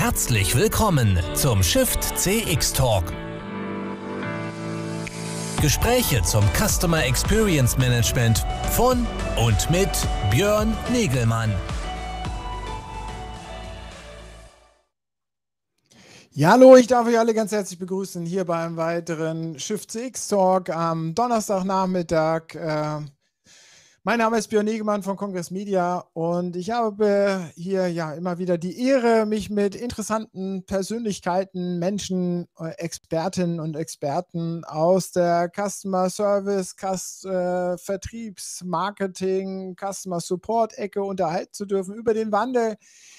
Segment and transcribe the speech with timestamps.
[0.00, 3.04] Herzlich willkommen zum Shift CX Talk.
[5.60, 9.06] Gespräche zum Customer Experience Management von
[9.46, 9.90] und mit
[10.30, 11.52] Björn Negelmann.
[16.30, 20.70] Ja, hallo, ich darf euch alle ganz herzlich begrüßen hier beim weiteren Shift CX Talk
[20.70, 22.54] am Donnerstagnachmittag.
[22.54, 23.00] Äh,
[24.02, 28.56] mein Name ist Björn Negemann von Congress Media und ich habe hier ja immer wieder
[28.56, 36.76] die Ehre, mich mit interessanten Persönlichkeiten, Menschen, äh, Expertinnen und Experten aus der Customer Service,
[36.76, 42.76] Cust äh, Vertriebs, Marketing, Customer Support Ecke unterhalten zu dürfen über den Wandel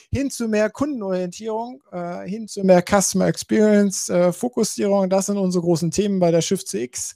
[0.09, 5.11] hin zu mehr Kundenorientierung, äh, hin zu mehr Customer Experience, äh, Fokussierung.
[5.11, 7.15] Das sind unsere großen Themen bei der Shift CX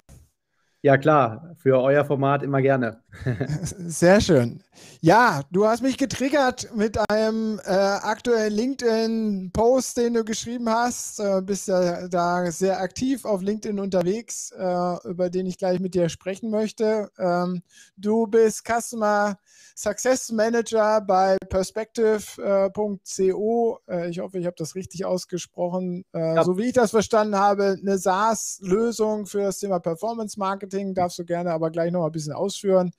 [0.82, 3.02] Ja, klar, für euer Format immer gerne.
[3.86, 4.62] Sehr schön.
[5.00, 11.20] Ja, du hast mich getriggert mit einem äh, aktuellen LinkedIn-Post, den du geschrieben hast.
[11.20, 15.94] Äh, bist ja da sehr aktiv auf LinkedIn unterwegs, äh, über den ich gleich mit
[15.94, 17.10] dir sprechen möchte.
[17.18, 17.62] Ähm,
[17.96, 19.38] du bist Customer
[19.78, 23.78] Success Manager bei perspective.co.
[23.88, 26.04] Äh, ich hoffe, ich habe das richtig ausgesprochen.
[26.12, 26.42] Äh, ja.
[26.44, 30.94] So wie ich das verstanden habe, eine SaaS-Lösung für das Thema Performance Marketing.
[30.94, 32.90] Darfst du gerne aber gleich noch ein bisschen ausführen.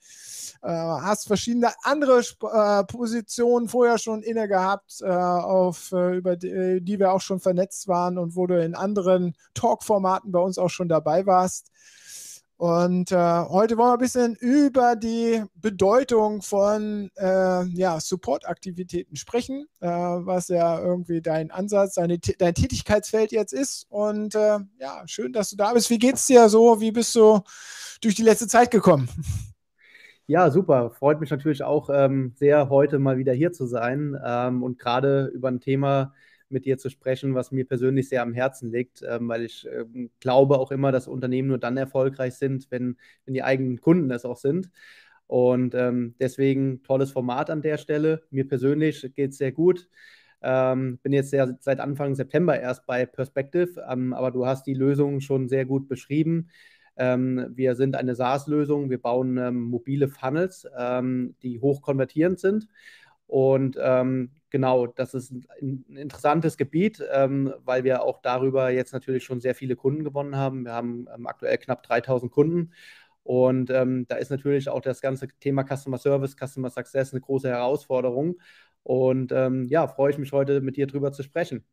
[0.62, 6.98] Äh, hast verschiedene andere äh, Positionen vorher schon inne gehabt, äh, auf, über die, die
[6.98, 10.88] wir auch schon vernetzt waren und wo du in anderen Talk-Formaten bei uns auch schon
[10.88, 11.70] dabei warst.
[12.58, 19.64] Und äh, heute wollen wir ein bisschen über die Bedeutung von äh, ja, Support-Aktivitäten sprechen,
[19.80, 23.86] äh, was ja irgendwie dein Ansatz, deine, dein Tätigkeitsfeld jetzt ist.
[23.88, 25.88] Und ja, schön, dass du da bist.
[25.88, 26.82] Wie geht's dir so?
[26.82, 27.40] Wie bist du
[28.02, 29.08] durch die letzte Zeit gekommen?
[30.30, 30.90] Ja, super.
[30.92, 35.26] Freut mich natürlich auch ähm, sehr, heute mal wieder hier zu sein ähm, und gerade
[35.34, 36.14] über ein Thema
[36.48, 40.10] mit dir zu sprechen, was mir persönlich sehr am Herzen liegt, ähm, weil ich ähm,
[40.20, 44.24] glaube auch immer, dass Unternehmen nur dann erfolgreich sind, wenn, wenn die eigenen Kunden es
[44.24, 44.70] auch sind.
[45.26, 48.22] Und ähm, deswegen tolles Format an der Stelle.
[48.30, 49.88] Mir persönlich geht es sehr gut.
[50.42, 54.74] Ähm, bin jetzt sehr, seit Anfang September erst bei Perspective, ähm, aber du hast die
[54.74, 56.50] Lösung schon sehr gut beschrieben.
[57.00, 58.90] Ähm, wir sind eine SaaS-Lösung.
[58.90, 62.68] Wir bauen ähm, mobile Funnels, ähm, die hochkonvertierend sind.
[63.26, 65.46] Und ähm, genau, das ist ein,
[65.88, 70.36] ein interessantes Gebiet, ähm, weil wir auch darüber jetzt natürlich schon sehr viele Kunden gewonnen
[70.36, 70.64] haben.
[70.66, 72.72] Wir haben ähm, aktuell knapp 3000 Kunden.
[73.22, 78.40] Und da ist natürlich auch das ganze Thema Customer Service, Customer Success eine große Herausforderung.
[78.82, 81.64] Und ja, freue ich mich heute mit dir drüber zu sprechen.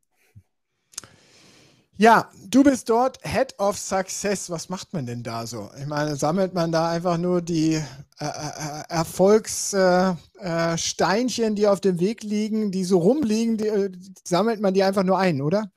[1.99, 4.51] Ja, du bist dort Head of Success.
[4.51, 5.71] Was macht man denn da so?
[5.79, 11.81] Ich meine, sammelt man da einfach nur die äh, äh, Erfolgssteinchen, äh, äh die auf
[11.81, 13.91] dem Weg liegen, die so rumliegen, die, äh,
[14.23, 15.71] sammelt man die einfach nur ein, oder?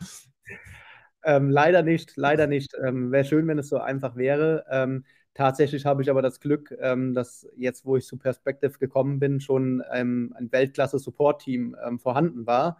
[1.24, 2.74] Ähm, leider nicht, leider nicht.
[2.84, 4.66] Ähm, Wäre schön, wenn es so einfach wäre.
[4.70, 9.20] Ähm, tatsächlich habe ich aber das Glück, ähm, dass jetzt, wo ich zu Perspective gekommen
[9.20, 12.76] bin, schon ähm, ein Weltklasse-Support-Team ähm, vorhanden war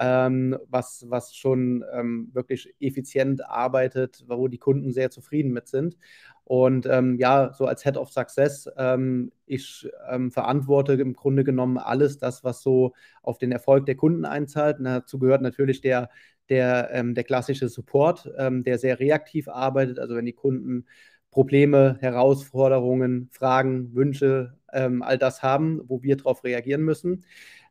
[0.00, 5.98] ähm, was, was schon ähm, wirklich effizient arbeitet, wo die Kunden sehr zufrieden mit sind.
[6.44, 11.76] Und ähm, ja, so als Head of Success, ähm, ich ähm, verantworte im Grunde genommen
[11.76, 14.78] alles das, was so auf den Erfolg der Kunden einzahlt.
[14.78, 16.08] Und dazu gehört natürlich der,
[16.48, 19.98] der, ähm, der klassische Support, der sehr reaktiv arbeitet.
[19.98, 20.86] Also wenn die Kunden
[21.30, 27.24] Probleme, Herausforderungen, Fragen, Wünsche, all das haben, wo wir darauf reagieren müssen.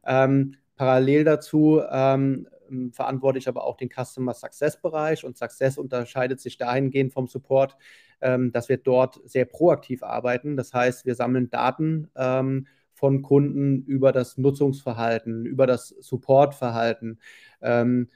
[0.05, 5.77] Ähm, Parallel dazu ähm, ähm, verantworte ich aber auch den Customer Success Bereich und Success
[5.77, 7.75] unterscheidet sich dahingehend vom Support,
[8.21, 10.55] ähm, dass wir dort sehr proaktiv arbeiten.
[10.55, 17.19] Das heißt, wir sammeln Daten ähm, von Kunden über das Nutzungsverhalten, über das Supportverhalten.
[17.61, 18.07] Ähm,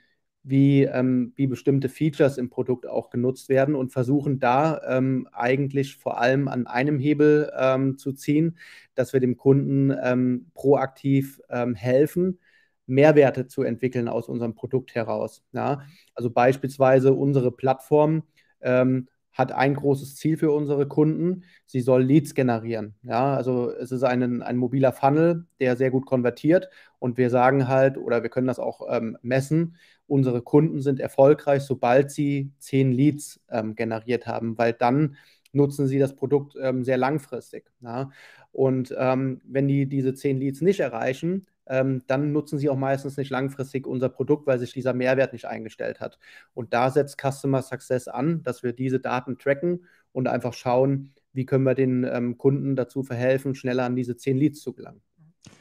[0.45, 5.97] wie, ähm, wie bestimmte Features im Produkt auch genutzt werden und versuchen da ähm, eigentlich
[5.97, 8.57] vor allem an einem Hebel ähm, zu ziehen,
[8.93, 12.39] dass wir dem Kunden ähm, proaktiv ähm, helfen,
[12.85, 15.43] Mehrwerte zu entwickeln aus unserem Produkt heraus.
[15.51, 15.83] Ja?
[16.15, 18.23] Also beispielsweise unsere Plattform
[18.61, 21.43] ähm, hat ein großes Ziel für unsere Kunden.
[21.65, 22.93] Sie soll Leads generieren.
[23.01, 26.69] Ja, also es ist ein, ein mobiler Funnel, der sehr gut konvertiert.
[26.99, 29.75] Und wir sagen halt, oder wir können das auch ähm, messen,
[30.05, 35.15] unsere Kunden sind erfolgreich, sobald sie zehn Leads ähm, generiert haben, weil dann
[35.51, 37.71] nutzen sie das Produkt ähm, sehr langfristig.
[37.81, 38.11] Ja?
[38.51, 43.17] Und ähm, wenn die diese zehn Leads nicht erreichen, ähm, dann nutzen sie auch meistens
[43.17, 46.19] nicht langfristig unser Produkt, weil sich dieser Mehrwert nicht eingestellt hat.
[46.53, 51.45] Und da setzt Customer Success an, dass wir diese Daten tracken und einfach schauen, wie
[51.45, 55.01] können wir den ähm, Kunden dazu verhelfen, schneller an diese zehn Leads zu gelangen.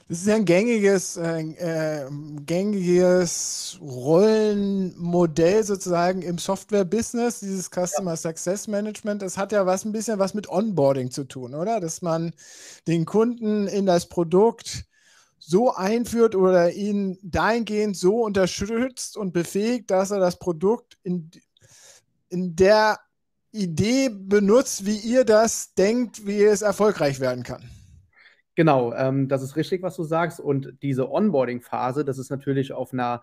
[0.09, 2.11] Das ist ja ein gängiges, äh, äh,
[2.45, 8.17] gängiges Rollenmodell sozusagen im Software-Business, dieses Customer.
[8.17, 9.23] Success Management.
[9.23, 11.81] Das hat ja was ein bisschen was mit Onboarding zu tun, oder?
[11.81, 12.33] Dass man
[12.87, 14.85] den Kunden in das Produkt
[15.45, 21.31] so einführt oder ihn dahingehend so unterstützt und befähigt, dass er das Produkt in,
[22.29, 23.01] in der
[23.51, 27.69] Idee benutzt, wie ihr das denkt, wie es erfolgreich werden kann.
[28.55, 30.39] Genau, ähm, das ist richtig, was du sagst.
[30.39, 33.23] Und diese Onboarding-Phase, das ist natürlich auf einer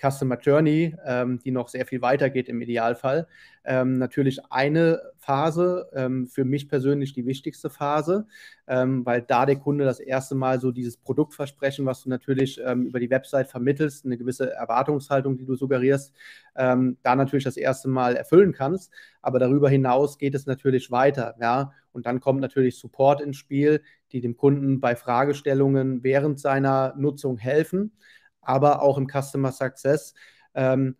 [0.00, 3.26] Customer Journey, ähm, die noch sehr viel weiter geht im Idealfall.
[3.64, 8.26] Ähm, natürlich eine Phase, ähm, für mich persönlich die wichtigste Phase,
[8.66, 12.86] ähm, weil da der Kunde das erste Mal so dieses Produktversprechen, was du natürlich ähm,
[12.86, 16.14] über die Website vermittelst, eine gewisse Erwartungshaltung, die du suggerierst,
[16.56, 18.90] ähm, da natürlich das erste Mal erfüllen kannst.
[19.20, 21.72] Aber darüber hinaus geht es natürlich weiter, ja.
[21.92, 23.82] Und dann kommt natürlich Support ins Spiel,
[24.12, 27.92] die dem Kunden bei Fragestellungen während seiner Nutzung helfen
[28.42, 30.14] aber auch im Customer Success.
[30.54, 30.96] Ähm,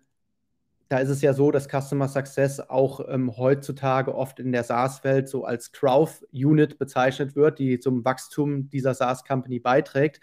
[0.88, 5.28] da ist es ja so, dass Customer Success auch ähm, heutzutage oft in der SaaS-Welt
[5.28, 10.20] so als Growth-Unit bezeichnet wird, die zum Wachstum dieser SaaS-Company beiträgt.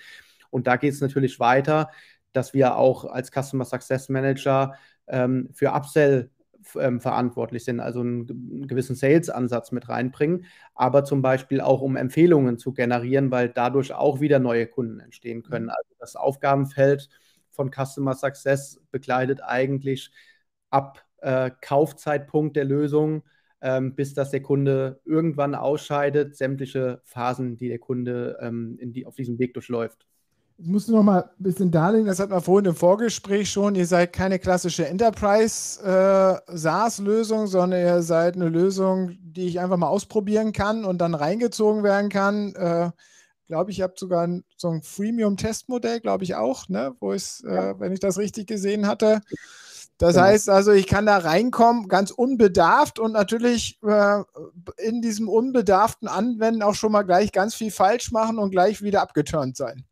[0.50, 1.90] Und da geht es natürlich weiter,
[2.34, 4.76] dass wir auch als Customer Success Manager
[5.08, 6.32] ähm, für Upsell
[6.80, 11.96] ähm, verantwortlich sind, also einen, einen gewissen Sales-Ansatz mit reinbringen, aber zum Beispiel auch um
[11.96, 15.66] Empfehlungen zu generieren, weil dadurch auch wieder neue Kunden entstehen können.
[15.66, 15.72] Mhm.
[15.72, 17.10] Also das Aufgabenfeld
[17.52, 20.12] von Customer Success begleitet eigentlich
[20.70, 23.24] ab äh, Kaufzeitpunkt der Lösung,
[23.62, 29.16] ähm, bis dass der Kunde irgendwann ausscheidet, sämtliche Phasen, die der Kunde ähm, die, auf
[29.16, 30.06] diesem Weg durchläuft.
[30.60, 33.86] Ich muss noch mal ein bisschen darlegen, das hat man vorhin im Vorgespräch schon, ihr
[33.86, 40.54] seid keine klassische Enterprise äh, sondern ihr seid eine Lösung, die ich einfach mal ausprobieren
[40.54, 42.56] kann und dann reingezogen werden kann.
[42.56, 42.90] Äh,
[43.46, 46.96] glaube ich, ihr habt sogar ein, so ein Freemium-Testmodell, glaube ich auch, ne?
[47.00, 49.22] wo ich, äh, wenn ich das richtig gesehen hatte.
[50.00, 50.26] Das genau.
[50.26, 54.24] heißt also, ich kann da reinkommen, ganz unbedarft und natürlich äh,
[54.78, 59.02] in diesem unbedarften Anwenden auch schon mal gleich ganz viel falsch machen und gleich wieder
[59.02, 59.86] abgeturnt sein.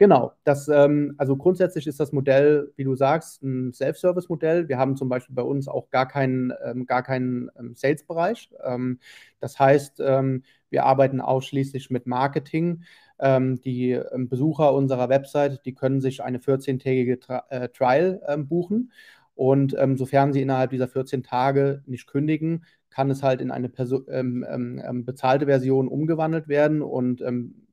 [0.00, 4.66] Genau, das, ähm, also grundsätzlich ist das Modell, wie du sagst, ein Self-Service-Modell.
[4.66, 8.50] Wir haben zum Beispiel bei uns auch gar keinen, ähm, gar keinen ähm, Sales-Bereich.
[8.64, 8.98] Ähm,
[9.40, 12.84] das heißt, ähm, wir arbeiten ausschließlich mit Marketing.
[13.18, 18.92] Ähm, die Besucher unserer Website, die können sich eine 14-tägige Tra äh, Trial buchen.
[19.34, 24.00] Und sofern sie innerhalb dieser 14 Tage nicht kündigen, kann es halt in eine Perso
[24.04, 27.22] bezahlte Version umgewandelt werden und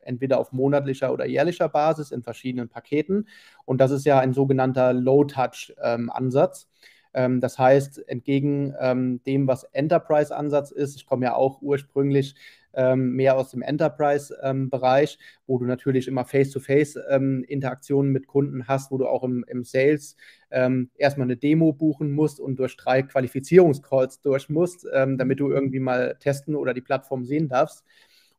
[0.07, 3.27] entweder auf monatlicher oder jährlicher Basis in verschiedenen Paketen.
[3.65, 6.67] Und das ist ja ein sogenannter Low-Touch-Ansatz.
[7.13, 12.35] Ähm, das heißt, entgegen ähm, dem, was Enterprise-Ansatz ist, ich komme ja auch ursprünglich
[12.73, 19.07] ähm, mehr aus dem Enterprise-Bereich, wo du natürlich immer Face-to-Face-Interaktionen mit Kunden hast, wo du
[19.07, 20.15] auch im, im Sales
[20.49, 26.15] erstmal eine Demo buchen musst und durch drei Qualifizierungscalls durch musst, damit du irgendwie mal
[26.19, 27.83] testen oder die Plattform sehen darfst.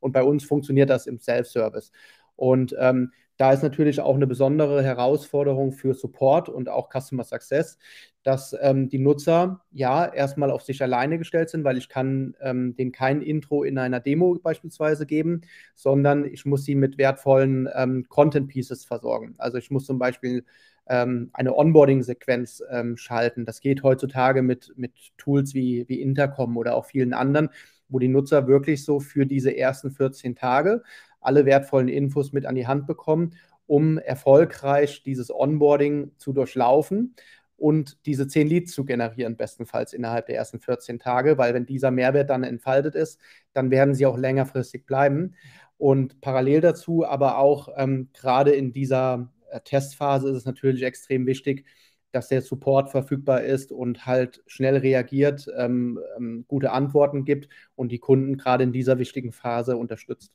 [0.00, 1.92] Und bei uns funktioniert das im Self-Service.
[2.36, 7.78] Und ähm, da ist natürlich auch eine besondere Herausforderung für Support und auch Customer Success,
[8.24, 12.74] dass ähm, die Nutzer ja erstmal auf sich alleine gestellt sind, weil ich kann ähm,
[12.74, 15.42] denen kein Intro in einer Demo beispielsweise geben,
[15.76, 19.36] sondern ich muss sie mit wertvollen ähm, Content Pieces versorgen.
[19.38, 20.44] Also ich muss zum Beispiel
[20.88, 23.44] ähm, eine Onboarding-Sequenz ähm, schalten.
[23.44, 27.50] Das geht heutzutage mit, mit Tools wie, wie Intercom oder auch vielen anderen
[27.88, 30.82] wo die Nutzer wirklich so für diese ersten 14 Tage
[31.20, 33.32] alle wertvollen Infos mit an die Hand bekommen
[33.68, 37.14] um erfolgreich dieses Onboarding zu durchlaufen
[37.56, 41.90] und diese 10 Leads zu generieren, bestenfalls innerhalb der ersten 14 Tage, weil wenn dieser
[41.90, 43.20] Mehrwert dann entfaltet ist,
[43.52, 45.34] dann werden sie auch längerfristig bleiben.
[45.76, 51.26] Und parallel dazu, aber auch ähm, gerade in dieser äh, Testphase ist es natürlich extrem
[51.26, 51.66] wichtig,
[52.12, 57.92] dass der Support verfügbar ist und halt schnell reagiert, ähm, ähm, gute Antworten gibt und
[57.92, 60.32] die Kunden gerade in dieser wichtigen Phase unterstützt.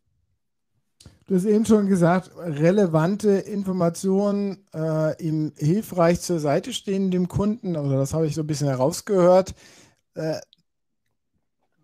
[1.28, 7.76] Du hast eben schon gesagt, relevante Informationen äh, ihm hilfreich zur Seite stehen dem Kunden,
[7.76, 9.56] also das habe ich so ein bisschen herausgehört.
[10.16, 10.40] Äh,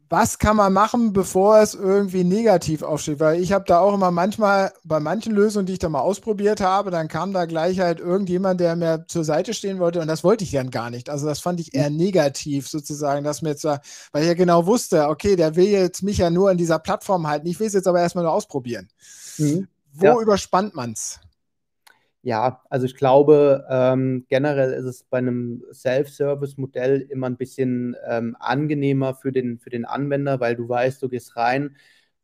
[0.09, 3.19] was kann man machen, bevor es irgendwie negativ aufsteht?
[3.19, 6.61] Weil ich habe da auch immer manchmal bei manchen Lösungen, die ich da mal ausprobiert
[6.61, 10.23] habe, dann kam da gleich halt irgendjemand, der mir zur Seite stehen wollte und das
[10.23, 11.09] wollte ich dann gar nicht.
[11.09, 13.81] Also das fand ich eher negativ sozusagen, dass mir jetzt, weil
[14.21, 17.47] ich ja genau wusste, okay, der will jetzt mich ja nur in dieser Plattform halten.
[17.47, 18.89] Ich will es jetzt aber erstmal nur ausprobieren.
[19.37, 19.67] Mhm.
[19.93, 20.19] Wo ja.
[20.19, 21.19] überspannt man es?
[22.21, 28.35] Ja, also ich glaube, ähm, generell ist es bei einem Self-Service-Modell immer ein bisschen ähm,
[28.39, 31.77] angenehmer für den, für den Anwender, weil du weißt, du gehst rein,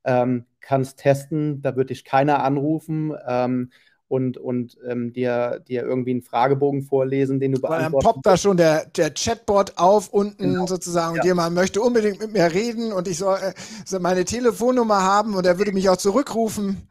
[0.04, 3.72] ähm, kannst testen, da wird dich keiner anrufen ähm,
[4.10, 8.26] und, und ähm, dir, dir irgendwie einen Fragebogen vorlesen, den du beantworten Weil dann poppt
[8.26, 10.68] da schon der, der Chatbot auf unten genau.
[10.68, 11.22] sozusagen ja.
[11.22, 13.54] und jemand möchte unbedingt mit mir reden und ich soll, äh,
[13.86, 16.88] soll meine Telefonnummer haben und er würde mich auch zurückrufen.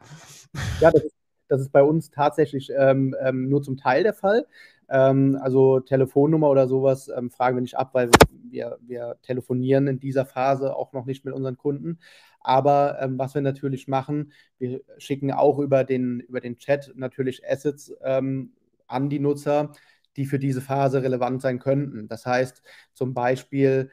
[0.79, 1.14] Ja, das ist
[1.47, 4.47] das ist bei uns tatsächlich ähm, ähm, nur zum Teil der Fall.
[4.89, 8.09] Ähm, also Telefonnummer oder sowas ähm, fragen wir nicht ab, weil
[8.49, 11.99] wir, wir telefonieren in dieser Phase auch noch nicht mit unseren Kunden.
[12.39, 17.47] Aber ähm, was wir natürlich machen, wir schicken auch über den, über den Chat natürlich
[17.47, 18.53] Assets ähm,
[18.87, 19.71] an die Nutzer,
[20.15, 22.07] die für diese Phase relevant sein könnten.
[22.07, 22.61] Das heißt
[22.93, 23.91] zum Beispiel,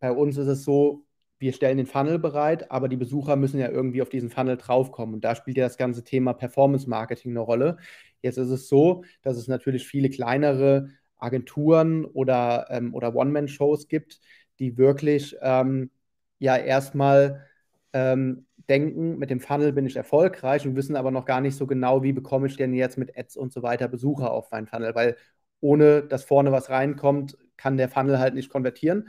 [0.00, 1.04] bei uns ist es so,
[1.40, 5.14] wir stellen den Funnel bereit, aber die Besucher müssen ja irgendwie auf diesen Funnel draufkommen.
[5.14, 7.78] Und da spielt ja das ganze Thema Performance Marketing eine Rolle.
[8.20, 14.20] Jetzt ist es so, dass es natürlich viele kleinere Agenturen oder, ähm, oder One-Man-Shows gibt,
[14.58, 15.90] die wirklich ähm,
[16.38, 17.46] ja erstmal
[17.94, 21.66] ähm, denken, mit dem Funnel bin ich erfolgreich und wissen aber noch gar nicht so
[21.66, 24.94] genau, wie bekomme ich denn jetzt mit Ads und so weiter Besucher auf meinen Funnel,
[24.94, 25.16] weil
[25.60, 29.08] ohne dass vorne was reinkommt, kann der Funnel halt nicht konvertieren.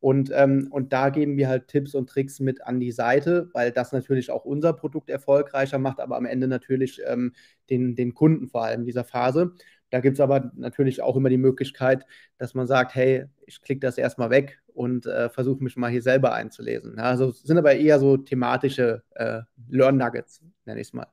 [0.00, 3.72] Und, ähm, und da geben wir halt Tipps und Tricks mit an die Seite, weil
[3.72, 7.32] das natürlich auch unser Produkt erfolgreicher macht, aber am Ende natürlich ähm,
[7.70, 9.52] den, den Kunden vor allem in dieser Phase.
[9.90, 12.04] Da gibt es aber natürlich auch immer die Möglichkeit,
[12.38, 16.02] dass man sagt, hey, ich klicke das erstmal weg und äh, versuche mich mal hier
[16.02, 16.98] selber einzulesen.
[16.98, 21.06] Also sind aber eher so thematische äh, Learn Nuggets, nenne ich es mal.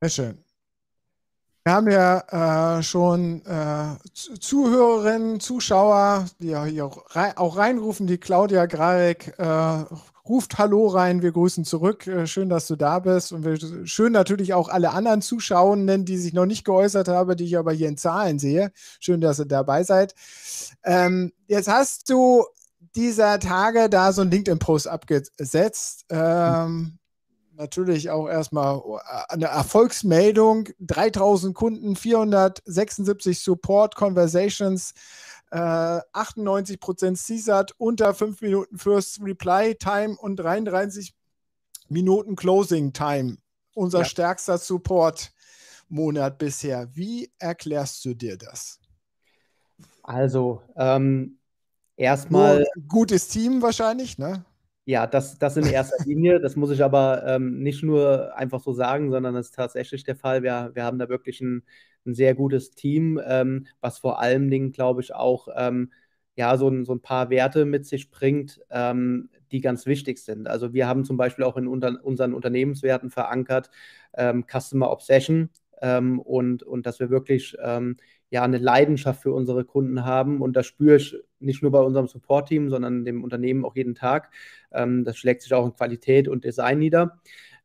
[0.00, 0.47] Sehr schön.
[1.68, 8.06] Wir haben ja äh, schon äh, Zuhörerinnen, Zuschauer, die ja hier auch, rein, auch reinrufen.
[8.06, 9.84] Die Claudia Grarek äh,
[10.26, 11.20] ruft Hallo rein.
[11.20, 12.06] Wir grüßen zurück.
[12.06, 13.32] Äh, schön, dass du da bist.
[13.32, 17.44] Und wir, schön natürlich auch alle anderen Zuschauenden, die sich noch nicht geäußert haben, die
[17.44, 18.72] ich aber hier in Zahlen sehe.
[18.98, 20.14] Schön, dass ihr dabei seid.
[20.84, 22.46] Ähm, jetzt hast du
[22.96, 26.06] dieser Tage da so ein LinkedIn-Post abgesetzt.
[26.08, 26.98] Ähm,
[27.58, 30.68] natürlich auch erstmal äh, eine Erfolgsmeldung.
[30.80, 34.94] 3000 Kunden, 476 Support Conversations,
[35.50, 41.14] äh, 98% CSAT, unter 5 Minuten First Reply Time und 33
[41.88, 43.36] Minuten Closing Time.
[43.74, 44.04] Unser ja.
[44.04, 46.88] stärkster Support-Monat bisher.
[46.94, 48.80] Wie erklärst du dir das?
[50.02, 51.38] Also, ähm,
[51.96, 52.66] erstmal.
[52.88, 54.44] Gutes Team wahrscheinlich, ne?
[54.88, 56.40] Ja, das, das in erster Linie.
[56.40, 60.16] Das muss ich aber ähm, nicht nur einfach so sagen, sondern das ist tatsächlich der
[60.16, 60.42] Fall.
[60.42, 61.62] Wir, wir haben da wirklich ein,
[62.06, 65.92] ein sehr gutes Team, ähm, was vor allen Dingen, glaube ich, auch ähm,
[66.36, 70.48] ja, so, ein, so ein paar Werte mit sich bringt, ähm, die ganz wichtig sind.
[70.48, 73.70] Also wir haben zum Beispiel auch in unter, unseren Unternehmenswerten verankert
[74.14, 75.50] ähm, Customer Obsession
[75.82, 77.56] ähm, und, und dass wir wirklich
[78.30, 80.40] ja eine Leidenschaft für unsere Kunden haben.
[80.42, 84.30] Und das spüre ich nicht nur bei unserem Support-Team, sondern dem Unternehmen auch jeden Tag.
[84.72, 87.20] Ähm, das schlägt sich auch in Qualität und Design nieder.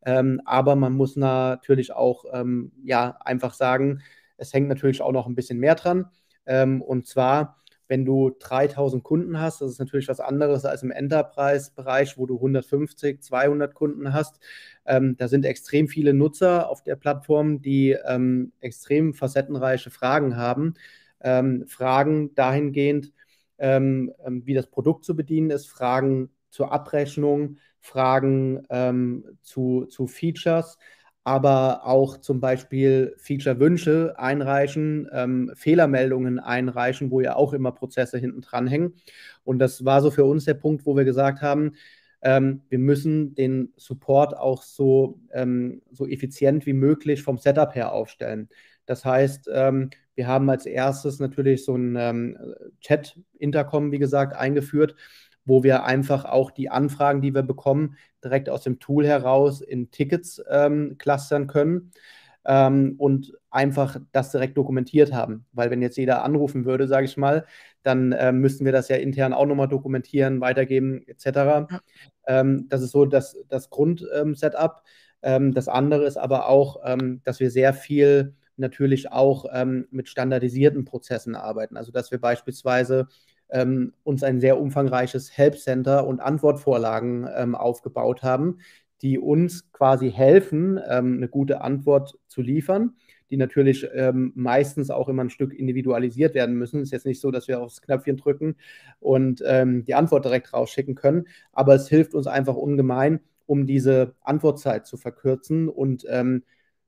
[0.06, 4.02] Ähm, aber man muss natürlich auch ähm, ja, einfach sagen,
[4.38, 6.08] es hängt natürlich auch noch ein bisschen mehr dran.
[6.46, 10.92] Ähm, und zwar, wenn du 3000 Kunden hast, das ist natürlich was anderes als im
[10.92, 14.40] Enterprise-Bereich, wo du 150, 200 Kunden hast.
[14.86, 20.74] Ähm, da sind extrem viele Nutzer auf der Plattform, die ähm, extrem facettenreiche Fragen haben.
[21.22, 23.14] Ähm, Fragen dahingehend,
[23.64, 30.06] ähm, ähm, wie das Produkt zu bedienen ist, Fragen zur Abrechnung, Fragen ähm, zu, zu
[30.06, 30.78] Features
[31.24, 38.42] aber auch zum Beispiel Feature-Wünsche einreichen, ähm, Fehlermeldungen einreichen, wo ja auch immer Prozesse hinten
[38.42, 38.94] dran hängen.
[39.44, 41.74] Und das war so für uns der Punkt, wo wir gesagt haben,
[42.22, 47.94] ähm, wir müssen den Support auch so, ähm, so effizient wie möglich vom Setup her
[47.94, 48.50] aufstellen.
[48.86, 52.38] Das heißt, ähm, wir haben als erstes natürlich so ein ähm,
[52.82, 54.96] Chat-Intercom, wie gesagt, eingeführt,
[55.46, 59.92] wo wir einfach auch die Anfragen, die wir bekommen, direkt aus dem Tool heraus in
[59.92, 61.92] Tickets ähm, clustern können
[62.46, 65.46] ähm, und einfach das direkt dokumentiert haben.
[65.52, 67.46] Weil wenn jetzt jeder anrufen würde, sage ich mal,
[67.84, 71.26] dann äh, müssten wir das ja intern auch nochmal dokumentieren, weitergeben etc.
[71.26, 71.68] Ja.
[72.28, 74.82] Ähm, das ist so das, das Grund-Setup.
[75.22, 79.88] Ähm, ähm, das andere ist aber auch, ähm, dass wir sehr viel natürlich auch ähm,
[79.92, 81.78] mit standardisierten Prozessen arbeiten.
[81.78, 83.08] Also dass wir beispielsweise
[83.50, 88.60] ähm, uns ein sehr umfangreiches Help Center und Antwortvorlagen ähm, aufgebaut haben,
[89.02, 92.96] die uns quasi helfen, ähm, eine gute Antwort zu liefern,
[93.30, 96.80] die natürlich ähm, meistens auch immer ein Stück individualisiert werden müssen.
[96.80, 98.56] Es ist jetzt nicht so, dass wir aufs Knöpfchen drücken
[99.00, 104.16] und ähm, die Antwort direkt rausschicken können, aber es hilft uns einfach ungemein, um diese
[104.22, 106.44] Antwortzeit zu verkürzen und ähm,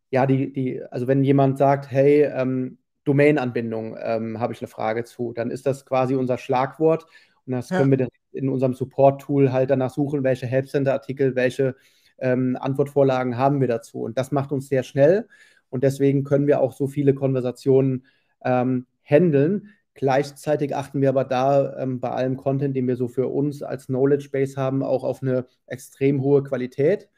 [0.09, 5.03] ja, die, die, also wenn jemand sagt, hey, ähm, Domain-Anbindung ähm, habe ich eine Frage
[5.03, 7.05] zu, dann ist das quasi unser Schlagwort
[7.45, 7.77] und das ja.
[7.77, 11.75] können wir in unserem Support-Tool halt danach suchen, welche Help Center-Artikel, welche
[12.17, 14.01] ähm, Antwortvorlagen haben wir dazu.
[14.01, 15.27] Und das macht uns sehr schnell
[15.69, 18.05] und deswegen können wir auch so viele Konversationen
[18.43, 19.69] ähm, handeln.
[19.93, 23.87] Gleichzeitig achten wir aber da ähm, bei allem Content, den wir so für uns als
[23.87, 27.09] Knowledge Base haben, auch auf eine extrem hohe Qualität.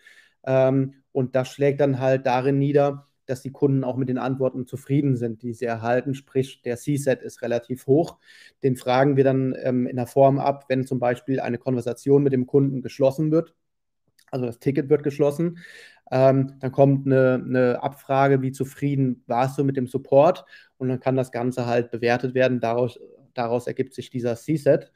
[0.45, 4.67] Ähm, und das schlägt dann halt darin nieder, dass die Kunden auch mit den Antworten
[4.67, 6.13] zufrieden sind, die sie erhalten.
[6.13, 8.19] Sprich, der C-Set ist relativ hoch.
[8.61, 12.33] Den fragen wir dann ähm, in der Form ab, wenn zum Beispiel eine Konversation mit
[12.33, 13.55] dem Kunden geschlossen wird.
[14.29, 15.57] Also das Ticket wird geschlossen.
[16.11, 20.45] Ähm, dann kommt eine, eine, Abfrage, wie zufrieden warst du mit dem Support?
[20.77, 22.59] Und dann kann das Ganze halt bewertet werden.
[22.59, 22.99] Daraus,
[23.33, 24.91] daraus ergibt sich dieser C-Set.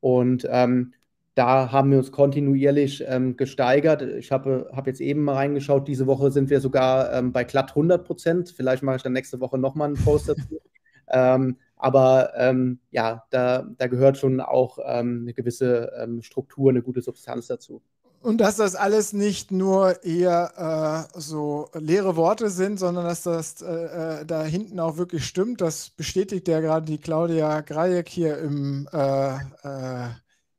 [0.00, 0.94] Und ähm,
[1.36, 4.00] da haben wir uns kontinuierlich ähm, gesteigert.
[4.00, 7.70] Ich habe hab jetzt eben mal reingeschaut, diese Woche sind wir sogar ähm, bei glatt
[7.70, 8.54] 100 Prozent.
[8.56, 10.62] Vielleicht mache ich dann nächste Woche nochmal einen Post dazu.
[11.08, 16.80] ähm, aber ähm, ja, da, da gehört schon auch ähm, eine gewisse ähm, Struktur, eine
[16.80, 17.82] gute Substanz dazu.
[18.22, 23.60] Und dass das alles nicht nur eher äh, so leere Worte sind, sondern dass das
[23.60, 28.38] äh, äh da hinten auch wirklich stimmt, das bestätigt ja gerade die Claudia Grajek hier
[28.38, 30.08] im äh, äh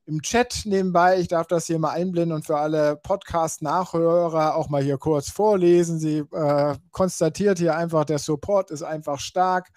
[0.08, 1.20] im Chat nebenbei.
[1.20, 6.00] Ich darf das hier mal einblenden und für alle Podcast-Nachhörer auch mal hier kurz vorlesen.
[6.00, 9.70] Sie äh, konstatiert hier einfach, der Support ist einfach stark.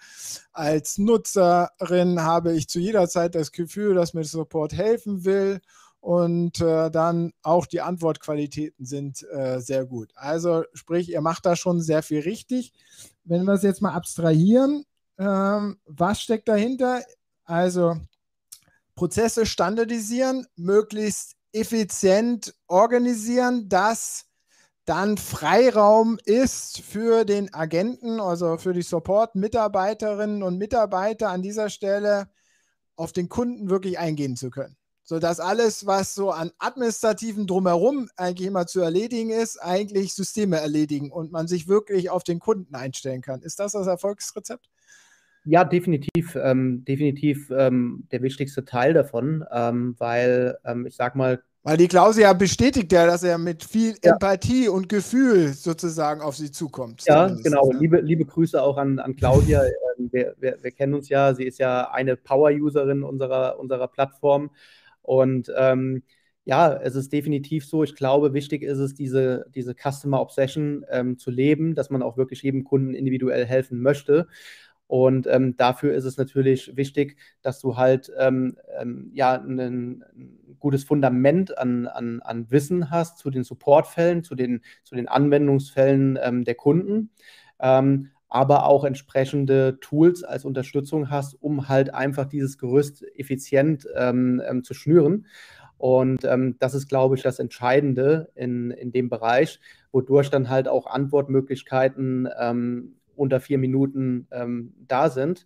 [0.53, 5.59] Als Nutzerin habe ich zu jeder Zeit das Gefühl, dass mir Support helfen will.
[5.99, 10.11] Und äh, dann auch die Antwortqualitäten sind äh, sehr gut.
[10.15, 12.73] Also sprich, ihr macht da schon sehr viel richtig.
[13.23, 14.85] Wenn wir es jetzt mal abstrahieren,
[15.19, 17.03] ähm, was steckt dahinter?
[17.43, 17.97] Also
[19.01, 24.27] Prozesse standardisieren, möglichst effizient organisieren, dass
[24.85, 32.29] dann Freiraum ist für den Agenten, also für die Support-Mitarbeiterinnen und Mitarbeiter an dieser Stelle
[32.95, 34.77] auf den Kunden wirklich eingehen zu können.
[35.01, 41.11] Sodass alles, was so an administrativen Drumherum eigentlich immer zu erledigen ist, eigentlich Systeme erledigen
[41.11, 43.41] und man sich wirklich auf den Kunden einstellen kann.
[43.41, 44.70] Ist das das Erfolgsrezept?
[45.45, 51.41] Ja, definitiv, ähm, definitiv ähm, der wichtigste Teil davon, ähm, weil ähm, ich sag mal.
[51.63, 54.13] Weil die Klausel ja bestätigt ja, dass er mit viel ja.
[54.13, 57.03] Empathie und Gefühl sozusagen auf sie zukommt.
[57.05, 57.71] Ja, genau.
[57.71, 57.79] Ne?
[57.79, 59.63] Liebe, liebe Grüße auch an, an Claudia.
[59.63, 61.33] Ähm, wir, wir, wir, kennen uns ja.
[61.33, 64.51] Sie ist ja eine Power-Userin unserer, unserer Plattform.
[65.01, 66.03] Und ähm,
[66.45, 67.83] ja, es ist definitiv so.
[67.83, 70.83] Ich glaube, wichtig ist es, diese, diese Customer Obsession
[71.17, 74.27] zu leben, dass man auch wirklich jedem Kunden individuell helfen möchte.
[74.91, 80.03] Und ähm, dafür ist es natürlich wichtig, dass du halt ähm, ähm, ja ein,
[80.59, 86.19] gutes Fundament an, an, an Wissen hast zu den Supportfällen, zu den, zu den Anwendungsfällen
[86.21, 87.09] ähm, der Kunden
[87.61, 94.61] ähm, aber auch entsprechende Tools als Unterstützung hast, um halt einfach dieses Gerüst effizient ähm,
[94.63, 95.25] zu schnüren.
[95.77, 99.59] Und ähm, das ist, glaube ich, das Entscheidende in, in dem Bereich,
[99.91, 105.45] wodurch dann halt auch Antwortmöglichkeiten ähm, unter vier Minuten ähm, da sind.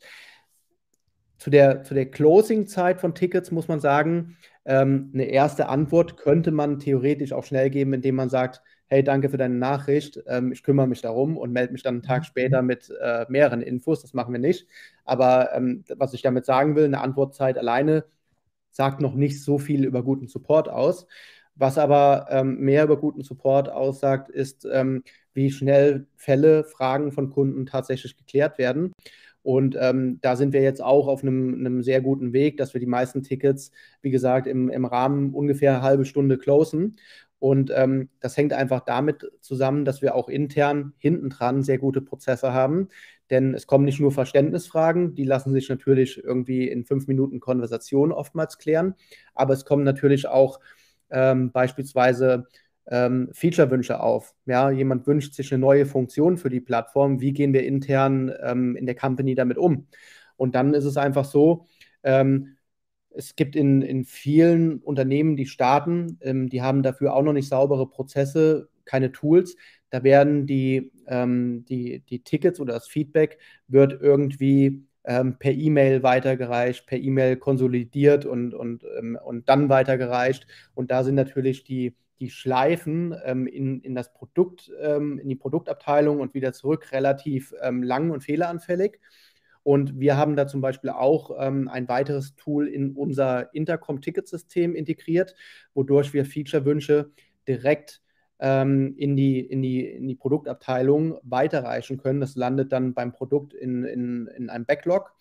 [1.37, 6.51] Zu der, zu der Closing-Zeit von Tickets muss man sagen, ähm, eine erste Antwort könnte
[6.51, 10.63] man theoretisch auch schnell geben, indem man sagt, hey, danke für deine Nachricht, ähm, ich
[10.63, 12.25] kümmere mich darum und melde mich dann einen Tag mhm.
[12.25, 14.01] später mit äh, mehreren Infos.
[14.01, 14.67] Das machen wir nicht.
[15.03, 18.05] Aber ähm, was ich damit sagen will, eine Antwortzeit alleine
[18.69, 21.07] sagt noch nicht so viel über guten Support aus.
[21.55, 25.03] Was aber ähm, mehr über guten Support aussagt, ist, ähm,
[25.35, 28.93] wie schnell Fälle, Fragen von Kunden tatsächlich geklärt werden.
[29.43, 32.79] Und ähm, da sind wir jetzt auch auf einem, einem, sehr guten Weg, dass wir
[32.81, 33.71] die meisten Tickets,
[34.01, 36.95] wie gesagt, im, im Rahmen ungefähr eine halbe Stunde closen.
[37.37, 42.01] Und ähm, das hängt einfach damit zusammen, dass wir auch intern hinten dran sehr gute
[42.01, 42.87] Prozesse haben.
[43.29, 48.11] Denn es kommen nicht nur Verständnisfragen, die lassen sich natürlich irgendwie in fünf Minuten Konversation
[48.11, 48.95] oftmals klären,
[49.33, 50.59] aber es kommen natürlich auch
[51.09, 52.47] ähm, beispielsweise
[52.87, 54.35] ähm, Feature-Wünsche auf.
[54.45, 57.19] Ja, jemand wünscht sich eine neue Funktion für die Plattform.
[57.21, 59.87] Wie gehen wir intern ähm, in der Company damit um?
[60.37, 61.67] Und dann ist es einfach so,
[62.03, 62.57] ähm,
[63.09, 67.47] es gibt in, in vielen Unternehmen, die starten, ähm, die haben dafür auch noch nicht
[67.47, 69.55] saubere Prozesse, keine Tools.
[69.89, 76.03] Da werden die, ähm, die, die Tickets oder das Feedback wird irgendwie ähm, per E-Mail
[76.03, 80.47] weitergereicht, per E-Mail konsolidiert und, und, und dann weitergereicht.
[80.73, 85.35] Und da sind natürlich die, die Schleifen ähm, in, in das Produkt, ähm, in die
[85.35, 88.99] Produktabteilung und wieder zurück relativ ähm, lang und fehleranfällig.
[89.63, 95.35] Und wir haben da zum Beispiel auch ähm, ein weiteres Tool in unser Intercom-Ticketsystem integriert,
[95.73, 97.11] wodurch wir Feature-Wünsche
[97.47, 98.01] direkt
[98.39, 102.21] ähm, in, die, in, die, in die Produktabteilung weiterreichen können.
[102.21, 105.15] Das landet dann beim Produkt in, in, in einem Backlog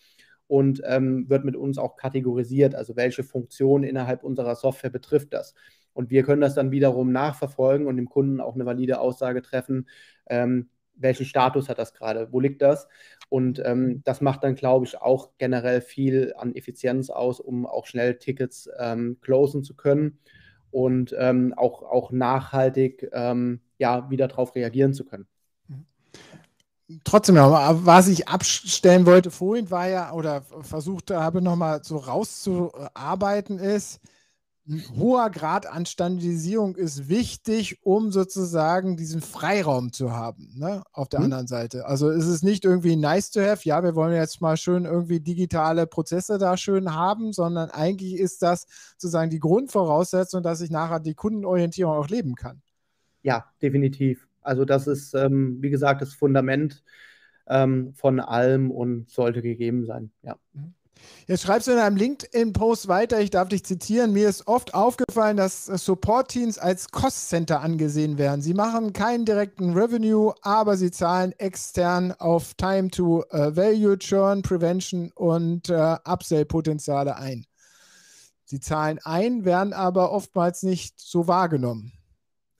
[0.47, 5.55] und ähm, wird mit uns auch kategorisiert, also welche Funktion innerhalb unserer Software betrifft das.
[5.95, 9.89] Und wir können das dann wiederum nachverfolgen und dem Kunden auch eine valide Aussage treffen,
[10.27, 12.89] ähm, welchen Status hat das gerade, wo liegt das?
[13.29, 17.87] Und ähm, das macht dann, glaube ich, auch generell viel an Effizienz aus, um auch
[17.87, 20.19] schnell Tickets ähm, closen zu können
[20.71, 25.27] und ähm, auch, auch nachhaltig ähm, ja, wieder darauf reagieren zu können.
[27.03, 34.01] Trotzdem, was ich abstellen wollte vorhin war ja, oder versucht habe nochmal so rauszuarbeiten, ist,
[34.67, 40.83] ein hoher Grad an Standardisierung ist wichtig, um sozusagen diesen Freiraum zu haben, ne?
[40.93, 41.25] auf der hm.
[41.25, 41.87] anderen Seite.
[41.87, 45.21] Also ist es nicht irgendwie nice to have, ja, wir wollen jetzt mal schön irgendwie
[45.21, 51.01] digitale Prozesse da schön haben, sondern eigentlich ist das sozusagen die Grundvoraussetzung, dass ich nachher
[51.01, 52.63] die Kundenorientierung auch leben kann.
[53.23, 54.27] Ja, definitiv.
[54.41, 56.83] Also das ist, ähm, wie gesagt, das Fundament
[57.47, 60.37] ähm, von allem und sollte gegeben sein, ja.
[60.55, 60.75] Mhm.
[61.27, 65.37] Jetzt schreibst du in einem LinkedIn-Post weiter, ich darf dich zitieren, mir ist oft aufgefallen,
[65.37, 68.43] dass Support-Teams als Cost-Center angesehen werden.
[68.43, 75.97] Sie machen keinen direkten Revenue, aber sie zahlen extern auf Time-to-Value, Churn, Prevention und äh,
[76.05, 77.47] Upsell-Potenziale ein.
[78.45, 81.93] Sie zahlen ein, werden aber oftmals nicht so wahrgenommen.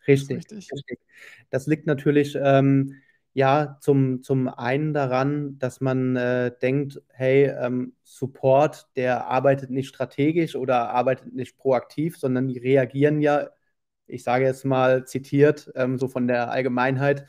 [0.09, 0.73] Richtig, richtig?
[0.73, 0.99] richtig.
[1.51, 2.97] Das liegt natürlich ähm,
[3.35, 9.89] ja, zum, zum einen daran, dass man äh, denkt, hey, ähm, Support, der arbeitet nicht
[9.89, 13.49] strategisch oder arbeitet nicht proaktiv, sondern die reagieren ja,
[14.07, 17.27] ich sage jetzt mal zitiert, ähm, so von der Allgemeinheit.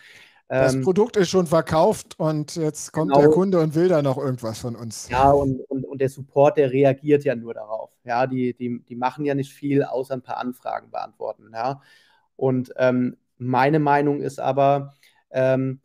[0.47, 4.03] das ähm, Produkt ist schon verkauft und jetzt kommt genau, der Kunde und will da
[4.03, 5.09] noch irgendwas von uns.
[5.09, 7.89] Ja, und, und, und der Support, der reagiert ja nur darauf.
[8.03, 11.49] Ja, die, die, die machen ja nicht viel, außer ein paar Anfragen beantworten.
[11.51, 11.81] Ja.
[12.35, 14.93] Und ähm, meine Meinung ist aber,
[15.31, 15.79] ähm,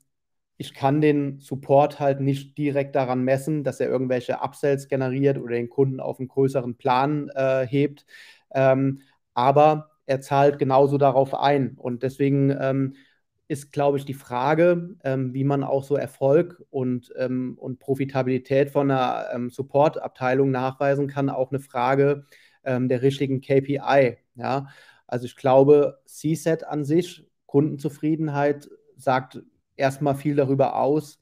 [0.60, 5.54] ich kann den Support halt nicht direkt daran messen, dass er irgendwelche Upsells generiert oder
[5.54, 8.04] den Kunden auf einen größeren Plan äh, hebt.
[8.52, 9.00] Ähm,
[9.32, 11.78] aber er zahlt genauso darauf ein.
[11.78, 12.94] Und deswegen ähm,
[13.48, 18.70] ist, glaube ich, die Frage, ähm, wie man auch so Erfolg und, ähm, und Profitabilität
[18.70, 22.26] von einer ähm, Support-Abteilung nachweisen kann, auch eine Frage
[22.64, 24.18] ähm, der richtigen KPI.
[24.34, 24.68] Ja?
[25.06, 28.68] Also ich glaube, CSET an sich, Kundenzufriedenheit,
[28.98, 29.40] sagt
[29.80, 31.18] erstmal viel darüber aus,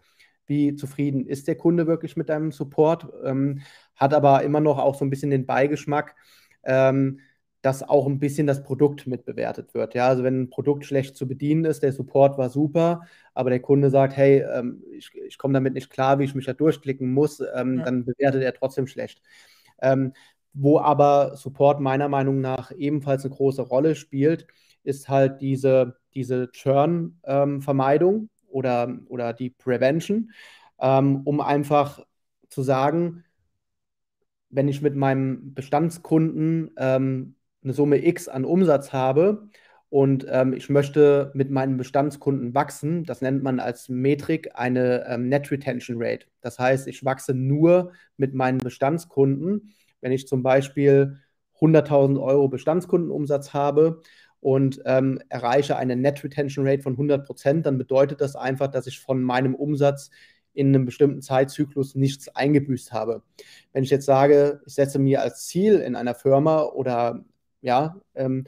[0.46, 3.60] wie zufrieden ist der Kunde wirklich mit deinem Support, ähm,
[3.94, 6.16] hat aber immer noch auch so ein bisschen den Beigeschmack,
[6.64, 7.20] ähm,
[7.60, 9.94] dass auch ein bisschen das Produkt mitbewertet wird.
[9.94, 13.02] Ja, also wenn ein Produkt schlecht zu bedienen ist, der Support war super,
[13.34, 16.46] aber der Kunde sagt, hey, ähm, ich, ich komme damit nicht klar, wie ich mich
[16.46, 17.84] da durchklicken muss, ähm, ja.
[17.84, 19.22] dann bewertet er trotzdem schlecht.
[19.82, 20.12] Ähm,
[20.54, 24.46] wo aber Support meiner Meinung nach ebenfalls eine große Rolle spielt,
[24.82, 30.32] ist halt diese, diese Churn-Vermeidung oder, oder die Prevention,
[30.80, 32.04] ähm, um einfach
[32.48, 33.24] zu sagen,
[34.50, 39.48] wenn ich mit meinem Bestandskunden ähm, eine Summe X an Umsatz habe
[39.90, 45.28] und ähm, ich möchte mit meinen Bestandskunden wachsen, das nennt man als Metrik eine ähm,
[45.28, 46.26] Net Retention Rate.
[46.40, 51.18] Das heißt, ich wachse nur mit meinen Bestandskunden, wenn ich zum Beispiel
[51.60, 54.02] 100.000 Euro Bestandskundenumsatz habe
[54.40, 58.86] und ähm, erreiche eine Net Retention Rate von 100 Prozent, dann bedeutet das einfach, dass
[58.86, 60.10] ich von meinem Umsatz
[60.54, 63.22] in einem bestimmten Zeitzyklus nichts eingebüßt habe.
[63.72, 67.24] Wenn ich jetzt sage, ich setze mir als Ziel in einer Firma oder
[67.60, 68.46] ja, ähm,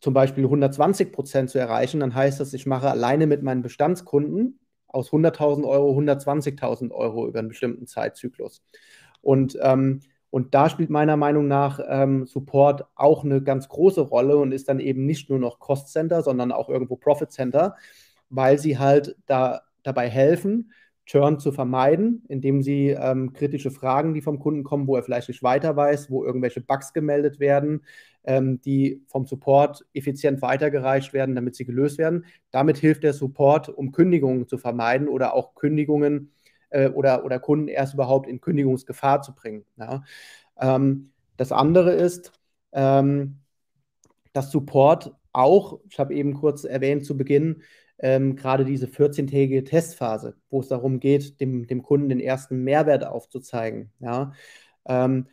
[0.00, 4.58] zum Beispiel 120 Prozent zu erreichen, dann heißt das, ich mache alleine mit meinen Bestandskunden
[4.86, 8.62] aus 100.000 Euro 120.000 Euro über einen bestimmten Zeitzyklus.
[9.20, 14.36] Und, ähm, und da spielt meiner Meinung nach ähm, Support auch eine ganz große Rolle
[14.36, 17.76] und ist dann eben nicht nur noch Cost Center, sondern auch irgendwo Profit Center,
[18.28, 20.72] weil sie halt da dabei helfen,
[21.10, 25.28] Churn zu vermeiden, indem sie ähm, kritische Fragen, die vom Kunden kommen, wo er vielleicht
[25.28, 27.84] nicht weiter weiß, wo irgendwelche Bugs gemeldet werden,
[28.22, 32.26] ähm, die vom Support effizient weitergereicht werden, damit sie gelöst werden.
[32.52, 36.30] Damit hilft der Support, um Kündigungen zu vermeiden oder auch Kündigungen
[36.70, 39.64] äh, oder, oder Kunden erst überhaupt in Kündigungsgefahr zu bringen.
[39.76, 40.02] Ja.
[40.58, 42.32] Ähm, das andere ist,
[42.72, 43.40] ähm,
[44.32, 47.62] dass Support auch, ich habe eben kurz erwähnt zu Beginn,
[47.98, 53.04] ähm, gerade diese 14-tägige Testphase, wo es darum geht, dem, dem Kunden den ersten Mehrwert
[53.04, 53.92] aufzuzeigen.
[54.00, 54.32] Ja.
[54.86, 55.26] Ähm,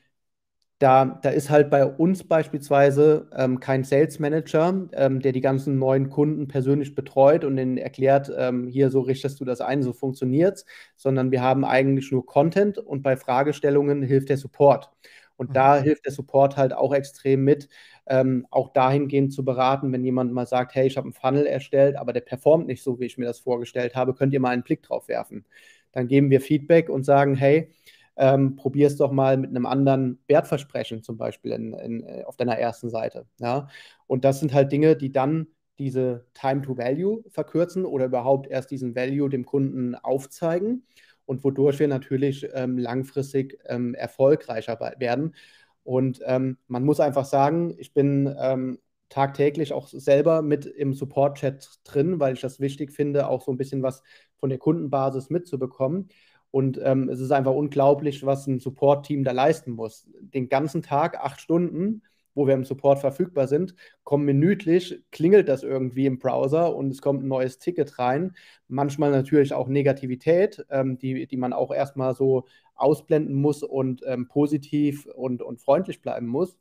[0.80, 5.80] da, da ist halt bei uns beispielsweise ähm, kein Sales Manager, ähm, der die ganzen
[5.80, 9.94] neuen Kunden persönlich betreut und ihnen erklärt, ähm, hier so richtest du das ein, so
[9.94, 14.92] funktioniert es, sondern wir haben eigentlich nur Content und bei Fragestellungen hilft der Support.
[15.36, 15.54] Und mhm.
[15.54, 17.70] da hilft der Support halt auch extrem mit,
[18.06, 21.96] ähm, auch dahingehend zu beraten, wenn jemand mal sagt, hey, ich habe einen Funnel erstellt,
[21.96, 24.64] aber der performt nicht so, wie ich mir das vorgestellt habe, könnt ihr mal einen
[24.64, 25.46] Blick drauf werfen.
[25.92, 27.72] Dann geben wir Feedback und sagen, hey,
[28.18, 32.36] ähm, probier es doch mal mit einem anderen Wertversprechen zum Beispiel in, in, äh, auf
[32.36, 33.26] deiner ersten Seite.
[33.40, 33.68] Ja?
[34.08, 35.48] Und das sind halt Dinge, die dann
[35.80, 40.84] diese Time to Value verkürzen oder überhaupt erst diesen Value dem Kunden aufzeigen
[41.26, 45.36] und wodurch wir natürlich ähm, langfristig ähm, erfolgreicher werden.
[45.84, 51.80] Und ähm, man muss einfach sagen, ich bin ähm, tagtäglich auch selber mit im Support-Chat
[51.84, 54.04] drin, weil ich das wichtig finde, auch so ein bisschen was
[54.38, 56.10] von der Kundenbasis mitzubekommen.
[56.52, 60.08] Und ähm, es ist einfach unglaublich, was ein Support-Team da leisten muss.
[60.22, 62.04] Den ganzen Tag, acht Stunden,
[62.38, 67.02] wo wir im Support verfügbar sind, kommen minütlich, klingelt das irgendwie im Browser und es
[67.02, 68.36] kommt ein neues Ticket rein.
[68.68, 74.28] Manchmal natürlich auch Negativität, ähm, die, die man auch erstmal so ausblenden muss und ähm,
[74.28, 76.58] positiv und, und freundlich bleiben muss.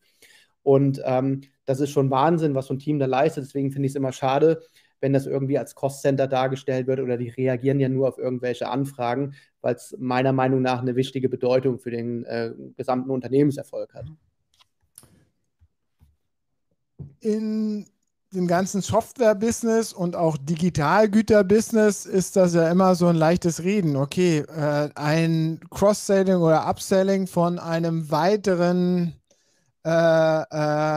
[0.62, 3.44] Und ähm, das ist schon Wahnsinn, was so ein Team da leistet.
[3.44, 4.62] Deswegen finde ich es immer schade,
[5.06, 9.34] wenn das irgendwie als Cost-Center dargestellt wird oder die reagieren ja nur auf irgendwelche Anfragen,
[9.60, 14.06] weil es meiner Meinung nach eine wichtige Bedeutung für den äh, gesamten Unternehmenserfolg hat.
[17.20, 17.86] In
[18.34, 23.94] dem ganzen Software-Business und auch Digitalgüter-Business ist das ja immer so ein leichtes Reden.
[23.94, 29.14] Okay, äh, ein Cross-Selling oder Upselling von einem weiteren
[29.86, 30.42] äh,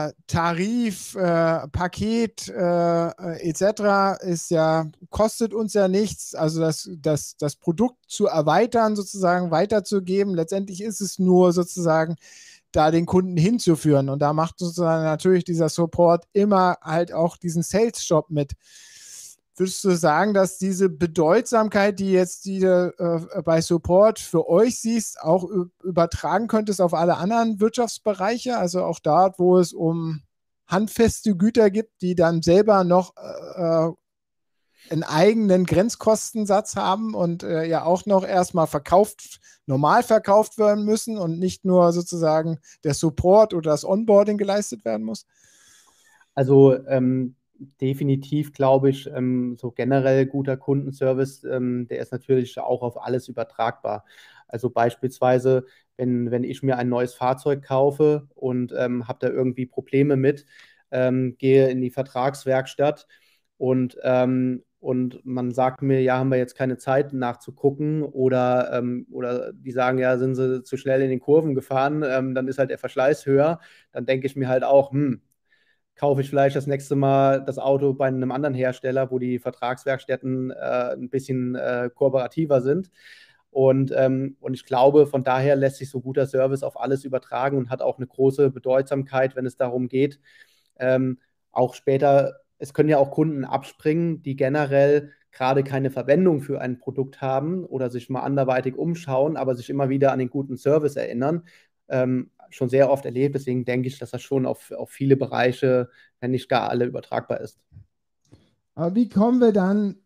[0.06, 4.20] äh, Tarif, äh, Paket äh, etc.
[4.24, 6.34] ist ja, kostet uns ja nichts.
[6.34, 10.34] Also das, das, das Produkt zu erweitern, sozusagen weiterzugeben.
[10.34, 12.16] Letztendlich ist es nur sozusagen
[12.72, 14.08] da den Kunden hinzuführen.
[14.08, 18.54] Und da macht sozusagen natürlich dieser Support immer halt auch diesen Sales-Job mit.
[19.60, 25.20] Würdest du sagen, dass diese Bedeutsamkeit, die jetzt die äh, bei Support für euch siehst,
[25.20, 25.46] auch
[25.84, 28.56] übertragen könntest auf alle anderen Wirtschaftsbereiche?
[28.56, 30.22] Also auch dort, wo es um
[30.66, 33.92] handfeste Güter gibt, die dann selber noch äh, äh
[34.88, 41.18] einen eigenen Grenzkostensatz haben und äh, ja auch noch erstmal verkauft, normal verkauft werden müssen
[41.18, 45.26] und nicht nur sozusagen der Support oder das Onboarding geleistet werden muss?
[46.34, 47.36] Also ähm,
[47.80, 53.28] definitiv, glaube ich, ähm, so generell guter Kundenservice, ähm, der ist natürlich auch auf alles
[53.28, 54.04] übertragbar.
[54.48, 59.66] Also beispielsweise, wenn, wenn ich mir ein neues Fahrzeug kaufe und ähm, habe da irgendwie
[59.66, 60.46] Probleme mit,
[60.90, 63.06] ähm, gehe in die Vertragswerkstatt
[63.58, 69.06] und, ähm, und man sagt mir, ja, haben wir jetzt keine Zeit nachzugucken oder, ähm,
[69.10, 72.70] oder die sagen, ja, sind sie zu schnell in den Kurven gefahren, dann ist halt
[72.70, 73.60] der Verschleiß höher,
[73.92, 75.20] dann denke ich mir halt auch, hm,
[76.00, 80.50] kaufe ich vielleicht das nächste Mal das Auto bei einem anderen Hersteller, wo die Vertragswerkstätten
[80.50, 82.90] äh, ein bisschen äh, kooperativer sind.
[83.50, 87.58] Und, ähm, und ich glaube, von daher lässt sich so guter Service auf alles übertragen
[87.58, 90.20] und hat auch eine große Bedeutsamkeit, wenn es darum geht,
[90.78, 91.18] ähm,
[91.52, 96.78] auch später, es können ja auch Kunden abspringen, die generell gerade keine Verwendung für ein
[96.78, 100.96] Produkt haben oder sich mal anderweitig umschauen, aber sich immer wieder an den guten Service
[100.96, 101.42] erinnern.
[101.90, 103.34] Ähm, schon sehr oft erlebt.
[103.34, 105.88] Deswegen denke ich, dass das schon auf, auf viele Bereiche,
[106.20, 107.58] wenn nicht gar alle, übertragbar ist.
[108.74, 109.96] Aber wie kommen wir dann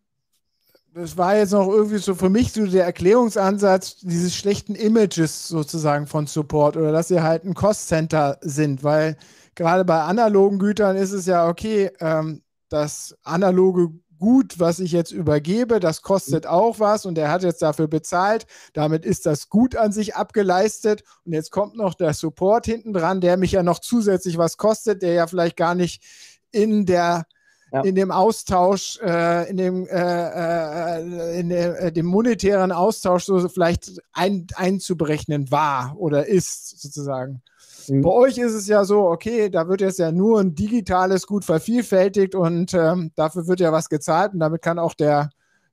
[0.95, 6.07] das war jetzt noch irgendwie so für mich so der Erklärungsansatz dieses schlechten Images sozusagen
[6.07, 9.17] von Support oder dass sie halt ein Cost-Center sind, weil
[9.55, 15.11] gerade bei analogen Gütern ist es ja okay, ähm, das analoge Gut, was ich jetzt
[15.11, 16.49] übergebe, das kostet mhm.
[16.49, 18.45] auch was und er hat jetzt dafür bezahlt.
[18.73, 23.21] Damit ist das Gut an sich abgeleistet und jetzt kommt noch der Support hinten dran,
[23.21, 26.03] der mich ja noch zusätzlich was kostet, der ja vielleicht gar nicht
[26.51, 27.25] in der
[27.71, 27.81] ja.
[27.81, 33.49] in dem Austausch, äh, in dem, äh, äh in dem, äh, dem, monetären Austausch so
[33.49, 37.41] vielleicht ein, einzuberechnen war oder ist sozusagen.
[37.89, 38.01] Mhm.
[38.01, 41.45] Bei euch ist es ja so, okay, da wird jetzt ja nur ein digitales Gut
[41.45, 45.29] vervielfältigt und ähm, dafür wird ja was gezahlt und damit kann auch der,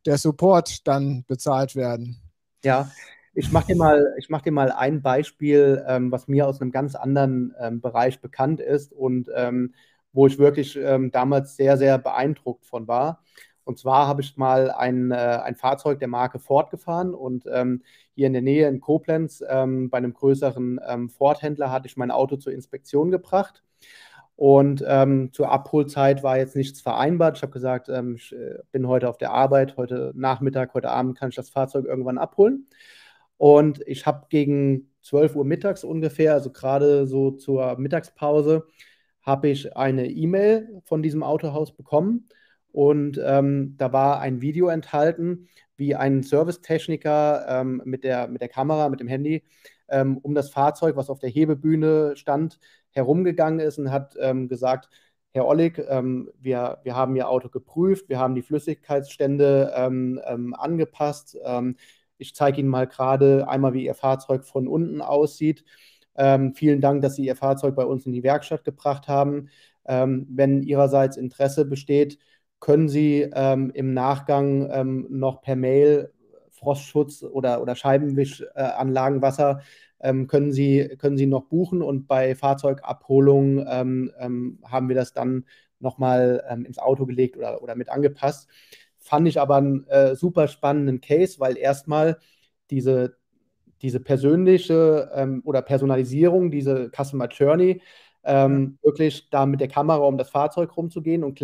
[0.07, 2.20] der Support dann bezahlt werden.
[2.64, 2.90] Ja,
[3.35, 6.94] ich mache dir, mal, mach dir mal ein Beispiel, ähm, was mir aus einem ganz
[6.94, 9.75] anderen ähm, Bereich bekannt ist und ähm,
[10.12, 13.22] wo ich wirklich ähm, damals sehr, sehr beeindruckt von war.
[13.64, 17.83] Und zwar habe ich mal ein, äh, ein Fahrzeug der Marke Ford gefahren und ähm,
[18.14, 22.37] hier in der Nähe in Koblenz ähm, bei einem größeren Ford-Händler hatte ich mein Auto
[22.37, 23.62] zur Inspektion gebracht.
[24.37, 27.37] Und ähm, zur Abholzeit war jetzt nichts vereinbart.
[27.37, 31.18] Ich habe gesagt, ähm, ich äh, bin heute auf der Arbeit, heute Nachmittag, heute Abend
[31.18, 32.66] kann ich das Fahrzeug irgendwann abholen.
[33.37, 38.66] Und ich habe gegen 12 Uhr mittags ungefähr, also gerade so zur Mittagspause,
[39.20, 42.29] habe ich eine E-Mail von diesem Autohaus bekommen.
[42.72, 48.48] Und ähm, da war ein Video enthalten, wie ein Servicetechniker ähm, mit, der, mit der
[48.48, 49.44] Kamera, mit dem Handy,
[49.88, 52.58] ähm, um das Fahrzeug, was auf der Hebebühne stand,
[52.90, 54.88] herumgegangen ist und hat ähm, gesagt,
[55.32, 61.37] Herr Ollig, ähm, wir, wir haben Ihr Auto geprüft, wir haben die Flüssigkeitsstände ähm, angepasst
[62.22, 65.64] ich zeige Ihnen mal gerade einmal, wie Ihr Fahrzeug von unten aussieht.
[66.14, 69.48] Vielen Dank, dass Sie Ihr Fahrzeug bei uns in die Werkstatt gebracht haben.
[69.85, 72.18] Wenn Ihrerseits Interesse besteht,
[72.62, 76.12] können Sie ähm, im Nachgang ähm, noch per Mail
[76.51, 79.62] Frostschutz oder, oder Scheibenwischanlagenwasser
[79.98, 85.12] äh, können, Sie, können Sie noch buchen und bei Fahrzeugabholung ähm, ähm, haben wir das
[85.12, 85.44] dann
[85.81, 88.48] nochmal ins Auto gelegt oder, oder mit angepasst.
[89.01, 92.18] Fand ich aber einen äh, super spannenden Case, weil erstmal
[92.70, 93.16] diese,
[93.83, 97.83] diese persönliche ähm, oder Personalisierung, diese Customer Journey,
[98.22, 101.35] ähm, wirklich da mit der Kamera um das Fahrzeug rumzugehen und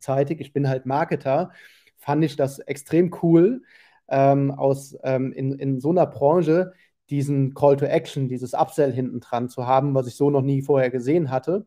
[0.00, 1.50] gleichzeitig, ich bin halt Marketer,
[1.96, 3.62] fand ich das extrem cool,
[4.08, 6.72] ähm, aus, ähm, in, in so einer Branche
[7.10, 10.62] diesen Call to Action, dieses Upsell hinten dran zu haben, was ich so noch nie
[10.62, 11.66] vorher gesehen hatte.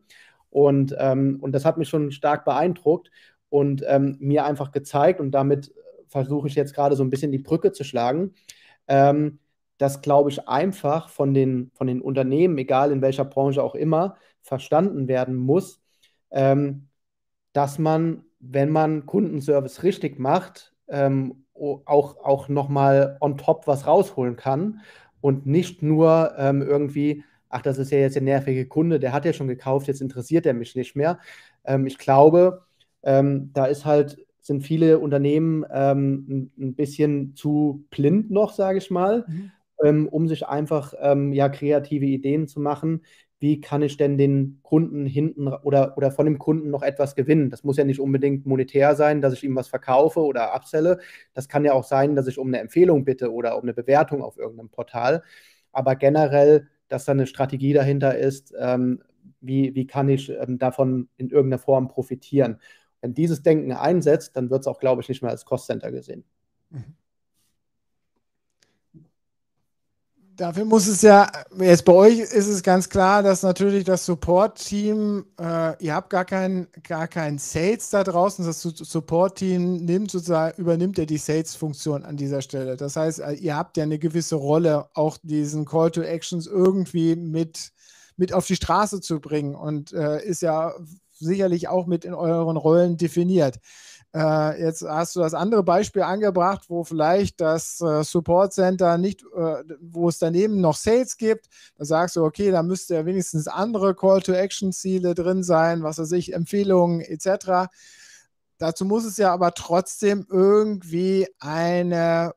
[0.50, 3.10] Und, ähm, und das hat mich schon stark beeindruckt
[3.50, 5.72] und ähm, mir einfach gezeigt, und damit
[6.08, 8.34] versuche ich jetzt gerade so ein bisschen die Brücke zu schlagen,
[8.88, 9.38] ähm,
[9.78, 14.16] dass, glaube ich, einfach von den, von den Unternehmen, egal in welcher Branche auch immer,
[14.42, 15.82] verstanden werden muss,
[16.30, 16.88] ähm,
[17.54, 24.36] dass man, wenn man Kundenservice richtig macht, ähm, auch, auch nochmal on top was rausholen
[24.36, 24.80] kann
[25.20, 29.24] und nicht nur ähm, irgendwie, ach, das ist ja jetzt der nervige Kunde, der hat
[29.24, 31.18] ja schon gekauft, jetzt interessiert er mich nicht mehr.
[31.64, 32.64] Ähm, ich glaube,
[33.04, 38.90] ähm, da ist halt, sind viele Unternehmen ähm, ein, bisschen zu blind noch, sage ich
[38.90, 39.52] mal, mhm.
[39.82, 43.02] ähm, um sich einfach ähm, ja, kreative Ideen zu machen.
[43.44, 47.50] Wie kann ich denn den Kunden hinten oder, oder von dem Kunden noch etwas gewinnen?
[47.50, 50.98] Das muss ja nicht unbedingt monetär sein, dass ich ihm was verkaufe oder abselle.
[51.34, 54.22] Das kann ja auch sein, dass ich um eine Empfehlung bitte oder um eine Bewertung
[54.22, 55.22] auf irgendeinem Portal.
[55.72, 59.02] Aber generell, dass da eine Strategie dahinter ist, ähm,
[59.42, 62.62] wie, wie kann ich ähm, davon in irgendeiner Form profitieren.
[63.02, 66.24] Wenn dieses Denken einsetzt, dann wird es auch, glaube ich, nicht mehr als Cost-Center gesehen.
[66.70, 66.96] Mhm.
[70.36, 75.24] Dafür muss es ja, jetzt bei euch ist es ganz klar, dass natürlich das Support-Team,
[75.40, 80.98] äh, ihr habt gar keinen gar kein Sales da draußen, das Support-Team nimmt sozusagen, übernimmt
[80.98, 82.76] ja die Sales-Funktion an dieser Stelle.
[82.76, 87.14] Das heißt, äh, ihr habt ja eine gewisse Rolle, auch diesen Call to Actions irgendwie
[87.14, 87.70] mit,
[88.16, 90.72] mit auf die Straße zu bringen und äh, ist ja
[91.12, 93.60] sicherlich auch mit in euren Rollen definiert.
[94.14, 99.22] Äh, jetzt hast du das andere Beispiel angebracht, wo vielleicht das äh, Support Center nicht,
[99.22, 101.48] äh, wo es daneben noch Sales gibt.
[101.76, 106.32] Da sagst du, okay, da müsste ja wenigstens andere Call-to-Action-Ziele drin sein, was weiß ich,
[106.32, 107.68] Empfehlungen etc.
[108.58, 112.34] Dazu muss es ja aber trotzdem irgendwie eine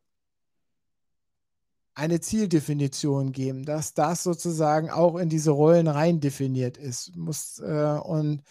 [1.93, 7.15] eine Zieldefinition geben, dass das sozusagen auch in diese Rollen rein definiert ist.
[7.15, 8.43] Muss, äh, und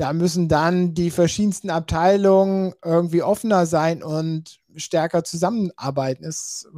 [0.00, 6.68] da müssen dann die verschiedensten Abteilungen irgendwie offener sein und stärker zusammenarbeiten, ist,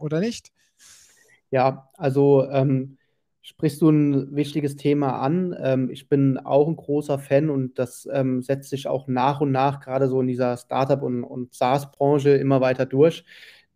[0.00, 0.50] oder nicht?
[1.52, 2.98] Ja, also ähm,
[3.40, 5.54] sprichst du ein wichtiges Thema an.
[5.62, 9.52] Ähm, ich bin auch ein großer Fan und das ähm, setzt sich auch nach und
[9.52, 13.24] nach gerade so in dieser Startup- und, und SaaS-Branche immer weiter durch,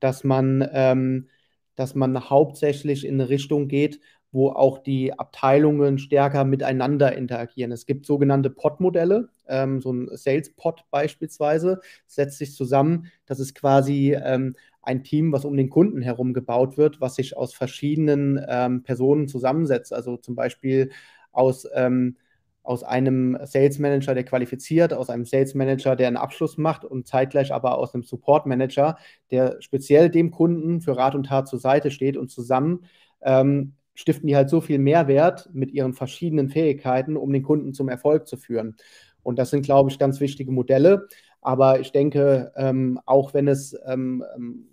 [0.00, 1.28] dass man ähm,
[1.76, 4.00] dass man hauptsächlich in eine Richtung geht,
[4.36, 7.72] wo auch die Abteilungen stärker miteinander interagieren.
[7.72, 13.10] Es gibt sogenannte Pod-Modelle, ähm, so ein Sales-Pod beispielsweise, setzt sich zusammen.
[13.24, 17.34] Das ist quasi ähm, ein Team, was um den Kunden herum gebaut wird, was sich
[17.34, 19.94] aus verschiedenen ähm, Personen zusammensetzt.
[19.94, 20.90] Also zum Beispiel
[21.32, 22.18] aus, ähm,
[22.62, 27.06] aus einem Sales Manager, der qualifiziert, aus einem Sales Manager, der einen Abschluss macht und
[27.06, 28.98] zeitgleich aber aus einem Support Manager,
[29.30, 32.84] der speziell dem Kunden für Rat und Tat zur Seite steht und zusammen
[33.22, 37.88] ähm, stiften die halt so viel Mehrwert mit ihren verschiedenen Fähigkeiten, um den Kunden zum
[37.88, 38.76] Erfolg zu führen.
[39.22, 41.08] Und das sind, glaube ich, ganz wichtige Modelle.
[41.40, 44.68] Aber ich denke, ähm, auch wenn es ähm, ähm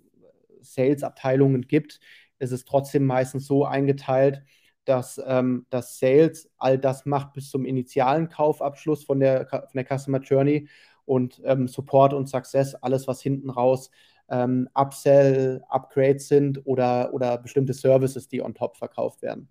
[0.60, 2.00] Sales-Abteilungen gibt,
[2.38, 4.42] ist es trotzdem meistens so eingeteilt,
[4.84, 9.84] dass ähm, das Sales all das macht bis zum initialen Kaufabschluss von der, von der
[9.84, 10.68] Customer Journey
[11.04, 13.90] und ähm, Support und Success, alles, was hinten raus
[14.28, 19.48] ähm, Upsell, Upgrades sind oder, oder bestimmte Services, die on top verkauft werden.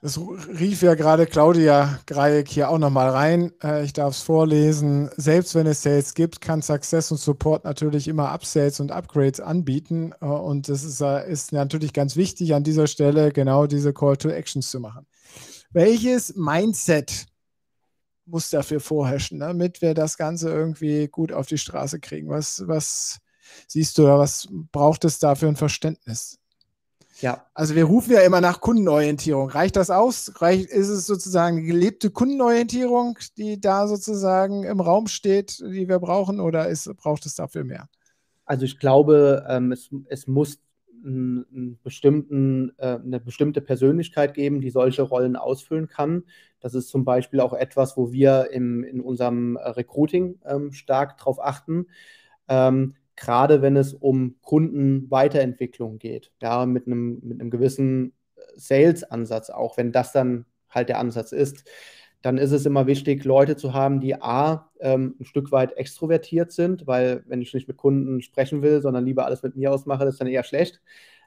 [0.00, 3.52] Das rief ja gerade Claudia Greieck hier auch nochmal rein.
[3.64, 5.10] Äh, ich darf es vorlesen.
[5.16, 10.12] Selbst wenn es Sales gibt, kann Success und Support natürlich immer Upsales und Upgrades anbieten.
[10.20, 14.16] Äh, und das ist, äh, ist natürlich ganz wichtig an dieser Stelle, genau diese Call
[14.16, 15.04] to Actions zu machen.
[15.72, 17.26] Welches Mindset
[18.28, 22.28] muss dafür vorherrschen, damit wir das Ganze irgendwie gut auf die Straße kriegen?
[22.28, 23.18] Was, was
[23.66, 24.18] siehst du da?
[24.18, 26.38] Was braucht es da für ein Verständnis?
[27.20, 27.46] Ja.
[27.52, 29.50] Also wir rufen ja immer nach Kundenorientierung.
[29.50, 30.40] Reicht das aus?
[30.40, 36.38] Reicht, ist es sozusagen gelebte Kundenorientierung, die da sozusagen im Raum steht, die wir brauchen,
[36.38, 37.88] oder ist, braucht es dafür mehr?
[38.44, 40.58] Also ich glaube, ähm, es, es muss
[41.04, 46.24] einen bestimmten, äh, eine bestimmte Persönlichkeit geben, die solche Rollen ausfüllen kann.
[46.60, 51.42] Das ist zum Beispiel auch etwas, wo wir im, in unserem Recruiting ähm, stark darauf
[51.42, 51.86] achten.
[52.48, 59.50] Ähm, gerade wenn es um Kundenweiterentwicklung geht, ja, mit einem, mit einem gewissen äh, Sales-Ansatz,
[59.50, 61.64] auch wenn das dann halt der Ansatz ist,
[62.22, 66.52] dann ist es immer wichtig, Leute zu haben, die A, ähm, ein Stück weit extrovertiert
[66.52, 70.04] sind, weil wenn ich nicht mit Kunden sprechen will, sondern lieber alles mit mir ausmache,
[70.04, 70.80] das ist dann eher schlecht.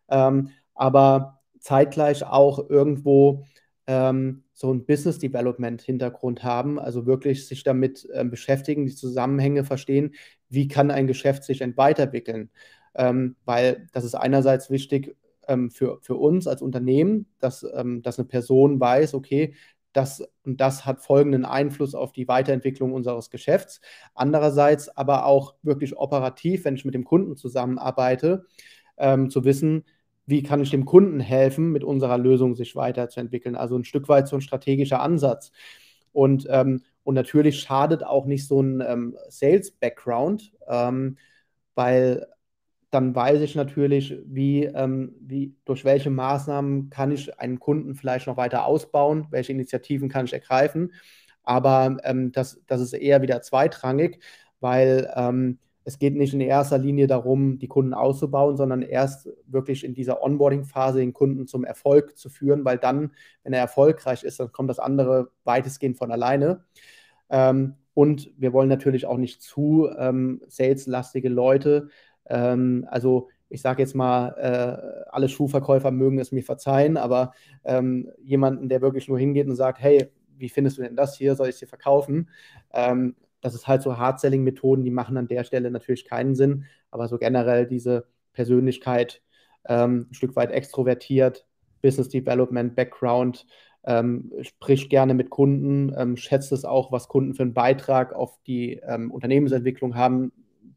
[0.10, 3.46] Ähm, aber zeitgleich auch irgendwo
[3.88, 9.64] ähm, so ein Business Development Hintergrund haben, also wirklich sich damit ähm, beschäftigen, die Zusammenhänge
[9.64, 10.14] verstehen,
[10.50, 12.50] wie kann ein Geschäft sich weiterentwickeln.
[12.94, 15.16] Ähm, weil das ist einerseits wichtig
[15.48, 19.56] ähm, für, für uns als Unternehmen, dass, ähm, dass eine Person weiß, okay,
[19.94, 23.82] das und das hat folgenden Einfluss auf die Weiterentwicklung unseres Geschäfts.
[24.14, 28.46] Andererseits aber auch wirklich operativ, wenn ich mit dem Kunden zusammenarbeite,
[28.98, 29.84] ähm, zu wissen,
[30.26, 33.56] wie kann ich dem Kunden helfen, mit unserer Lösung sich weiterzuentwickeln.
[33.56, 35.52] Also ein Stück weit so ein strategischer Ansatz.
[36.14, 41.18] Und, ähm, und natürlich schadet auch nicht so ein ähm, Sales-Background, ähm,
[41.76, 42.28] weil
[42.92, 48.28] dann weiß ich natürlich, wie, ähm, wie, durch welche Maßnahmen kann ich einen Kunden vielleicht
[48.28, 50.94] noch weiter ausbauen, welche Initiativen kann ich ergreifen.
[51.44, 54.20] Aber ähm, das, das ist eher wieder zweitrangig,
[54.60, 59.84] weil ähm, es geht nicht in erster Linie darum, die Kunden auszubauen, sondern erst wirklich
[59.84, 63.12] in dieser Onboarding-Phase den Kunden zum Erfolg zu führen, weil dann,
[63.44, 66.66] wenn er erfolgreich ist, dann kommt das andere weitestgehend von alleine.
[67.30, 71.90] Ähm, und wir wollen natürlich auch nicht zu ähm, saleslastige Leute.
[72.28, 77.34] Ähm, also ich sage jetzt mal, äh, alle Schuhverkäufer mögen es mir verzeihen, aber
[77.66, 81.36] ähm, jemanden, der wirklich nur hingeht und sagt, hey, wie findest du denn das hier?
[81.36, 82.30] Soll ich es dir verkaufen?
[82.74, 87.08] Ähm, das ist halt so Hard-Selling-Methoden, die machen an der Stelle natürlich keinen Sinn, aber
[87.08, 89.22] so generell diese Persönlichkeit,
[89.68, 91.46] ähm, ein Stück weit extrovertiert,
[91.82, 93.46] Business Development, Background,
[93.84, 98.38] ähm, spricht gerne mit Kunden, ähm, schätzt es auch, was Kunden für einen Beitrag auf
[98.46, 100.32] die ähm, Unternehmensentwicklung haben.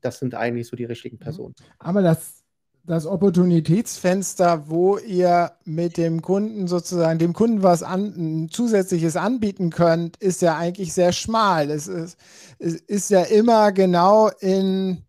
[0.04, 1.20] Das sind eigentlich so die richtigen mhm.
[1.20, 1.54] Personen.
[1.78, 2.44] Aber das
[2.86, 10.18] das Opportunitätsfenster, wo ihr mit dem Kunden sozusagen dem Kunden was an, zusätzliches anbieten könnt,
[10.18, 11.70] ist ja eigentlich sehr schmal.
[11.70, 12.18] Es ist,
[12.58, 15.02] es ist ja immer genau in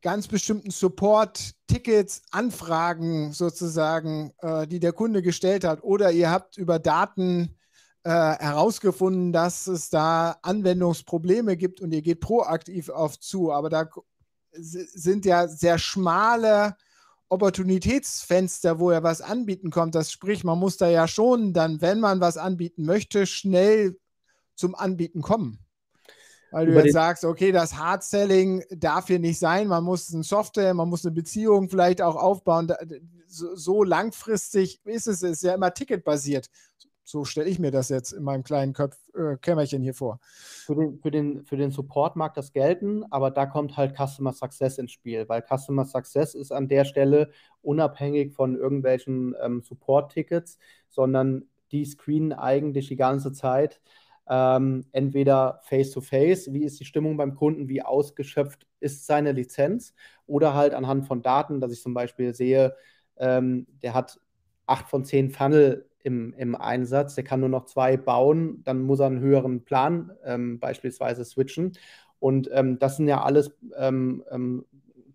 [0.00, 5.82] ganz bestimmten Support-Tickets, Anfragen sozusagen, äh, die der Kunde gestellt hat.
[5.82, 7.57] Oder ihr habt über Daten
[8.08, 13.52] äh, herausgefunden, dass es da Anwendungsprobleme gibt und ihr geht proaktiv auf zu.
[13.52, 13.86] Aber da
[14.50, 16.74] sind ja sehr schmale
[17.28, 19.94] Opportunitätsfenster, wo er was anbieten kommt.
[19.94, 23.98] Das sprich, man muss da ja schon dann, wenn man was anbieten möchte, schnell
[24.54, 25.58] zum Anbieten kommen.
[26.50, 29.68] Weil du jetzt sagst, okay, das Hard Selling darf hier nicht sein.
[29.68, 32.72] Man muss ein Software, man muss eine Beziehung vielleicht auch aufbauen.
[33.26, 36.48] So, so langfristig ist es, es ist ja immer ticketbasiert.
[37.10, 40.20] So stelle ich mir das jetzt in meinem kleinen Köpf, äh, Kämmerchen hier vor.
[40.20, 44.34] Für den, für, den, für den Support mag das gelten, aber da kommt halt Customer
[44.34, 47.30] Success ins Spiel, weil Customer Success ist an der Stelle
[47.62, 50.58] unabhängig von irgendwelchen ähm, Support-Tickets,
[50.90, 53.80] sondern die screenen eigentlich die ganze Zeit
[54.28, 59.94] ähm, entweder face-to-face, -face, wie ist die Stimmung beim Kunden, wie ausgeschöpft ist seine Lizenz,
[60.26, 62.76] oder halt anhand von Daten, dass ich zum Beispiel sehe,
[63.16, 64.20] ähm, der hat
[64.66, 69.00] acht von zehn Funnel im, im Einsatz, der kann nur noch zwei bauen, dann muss
[69.00, 71.72] er einen höheren Plan ähm, beispielsweise switchen.
[72.18, 74.64] Und ähm, das sind ja alles ähm, ähm,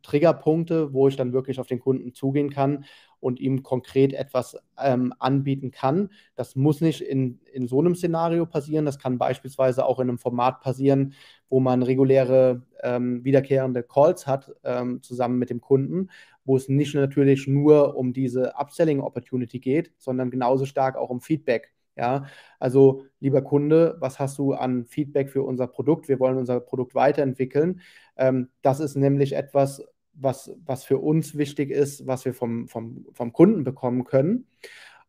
[0.04, 2.86] Triggerpunkte, wo ich dann wirklich auf den Kunden zugehen kann
[3.24, 6.10] und ihm konkret etwas ähm, anbieten kann.
[6.36, 8.86] Das muss nicht in, in so einem Szenario passieren.
[8.86, 11.14] Das kann beispielsweise auch in einem Format passieren,
[11.48, 16.10] wo man reguläre ähm, wiederkehrende Calls hat ähm, zusammen mit dem Kunden,
[16.44, 21.72] wo es nicht natürlich nur um diese Upselling-Opportunity geht, sondern genauso stark auch um Feedback.
[21.96, 22.26] Ja,
[22.60, 26.08] also lieber Kunde, was hast du an Feedback für unser Produkt?
[26.08, 27.82] Wir wollen unser Produkt weiterentwickeln.
[28.18, 33.06] Ähm, das ist nämlich etwas, was, was für uns wichtig ist, was wir vom, vom,
[33.14, 34.48] vom Kunden bekommen können.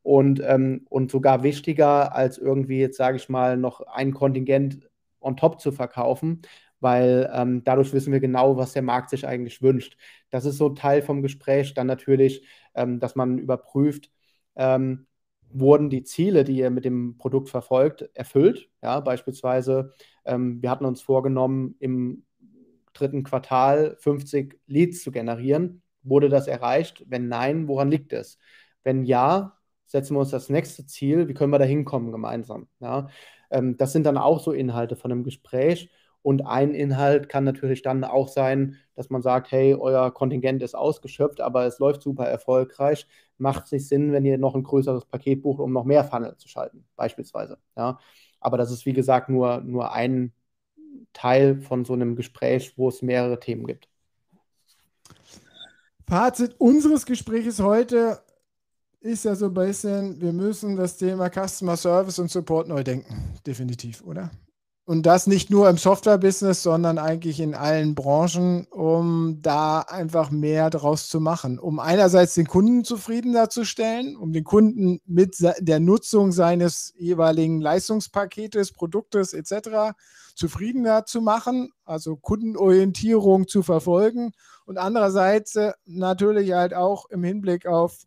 [0.02, 4.90] Und, ähm, und sogar wichtiger als irgendwie jetzt, sage ich mal, noch ein Kontingent
[5.20, 6.42] on top zu verkaufen,
[6.80, 9.96] weil ähm, dadurch wissen wir genau, was der Markt sich eigentlich wünscht.
[10.30, 11.72] Das ist so Teil vom Gespräch.
[11.72, 14.10] Dann natürlich, ähm, dass man überprüft,
[14.56, 15.06] ähm,
[15.48, 18.70] wurden die Ziele, die ihr mit dem Produkt verfolgt, erfüllt.
[18.82, 19.92] Ja, beispielsweise,
[20.26, 22.24] ähm, wir hatten uns vorgenommen, im
[22.94, 25.82] dritten Quartal 50 Leads zu generieren.
[26.02, 27.04] Wurde das erreicht?
[27.08, 28.38] Wenn nein, woran liegt es?
[28.82, 32.68] Wenn ja, setzen wir uns das nächste Ziel, wie können wir da hinkommen gemeinsam?
[32.80, 33.08] Ja,
[33.50, 35.90] ähm, das sind dann auch so Inhalte von einem Gespräch.
[36.22, 40.74] Und ein Inhalt kann natürlich dann auch sein, dass man sagt, hey, euer Kontingent ist
[40.74, 43.06] ausgeschöpft, aber es läuft super erfolgreich.
[43.36, 46.34] Macht es nicht Sinn, wenn ihr noch ein größeres Paket bucht, um noch mehr Funnel
[46.38, 47.58] zu schalten, beispielsweise.
[47.76, 47.98] Ja.
[48.40, 50.32] Aber das ist, wie gesagt, nur, nur ein
[51.12, 53.88] Teil von so einem Gespräch, wo es mehrere Themen gibt.
[56.06, 58.20] Fazit unseres Gesprächs heute
[59.00, 63.34] ist ja so ein bisschen, wir müssen das Thema Customer Service und Support neu denken.
[63.46, 64.30] Definitiv, oder?
[64.86, 70.68] Und das nicht nur im Software-Business, sondern eigentlich in allen Branchen, um da einfach mehr
[70.68, 71.58] draus zu machen.
[71.58, 77.62] Um einerseits den Kunden zufriedener zu stellen, um den Kunden mit der Nutzung seines jeweiligen
[77.62, 79.96] Leistungspaketes, Produktes etc.
[80.34, 84.32] zufriedener zu machen, also Kundenorientierung zu verfolgen.
[84.66, 88.00] Und andererseits äh, natürlich halt auch im Hinblick auf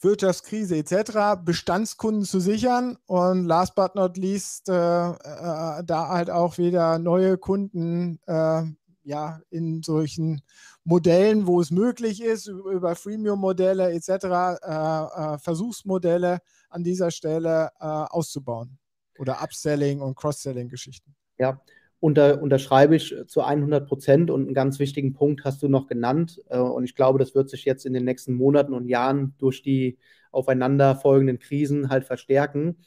[0.00, 6.58] Wirtschaftskrise etc., Bestandskunden zu sichern und last but not least äh, äh, da halt auch
[6.58, 8.62] wieder neue Kunden äh,
[9.02, 10.42] ja, in solchen
[10.84, 17.84] Modellen, wo es möglich ist, über Freemium-Modelle etc., äh, äh, Versuchsmodelle an dieser Stelle äh,
[17.84, 18.78] auszubauen
[19.18, 21.14] oder Upselling und Cross-Selling-Geschichten.
[21.38, 21.60] Ja,
[22.00, 26.42] unter, unterschreibe ich zu 100 Prozent und einen ganz wichtigen Punkt hast du noch genannt.
[26.48, 29.62] Äh, und ich glaube, das wird sich jetzt in den nächsten Monaten und Jahren durch
[29.62, 29.98] die
[30.32, 32.78] aufeinanderfolgenden Krisen halt verstärken.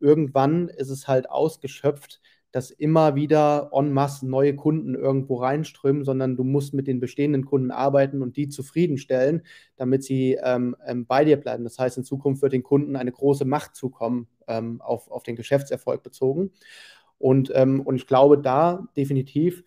[0.00, 6.36] Irgendwann ist es halt ausgeschöpft, dass immer wieder en masse neue Kunden irgendwo reinströmen, sondern
[6.36, 9.42] du musst mit den bestehenden Kunden arbeiten und die zufriedenstellen,
[9.76, 11.64] damit sie ähm, ähm, bei dir bleiben.
[11.64, 15.36] Das heißt, in Zukunft wird den Kunden eine große Macht zukommen, ähm, auf, auf den
[15.36, 16.50] Geschäftserfolg bezogen.
[17.18, 19.64] Und, ähm, und ich glaube, da definitiv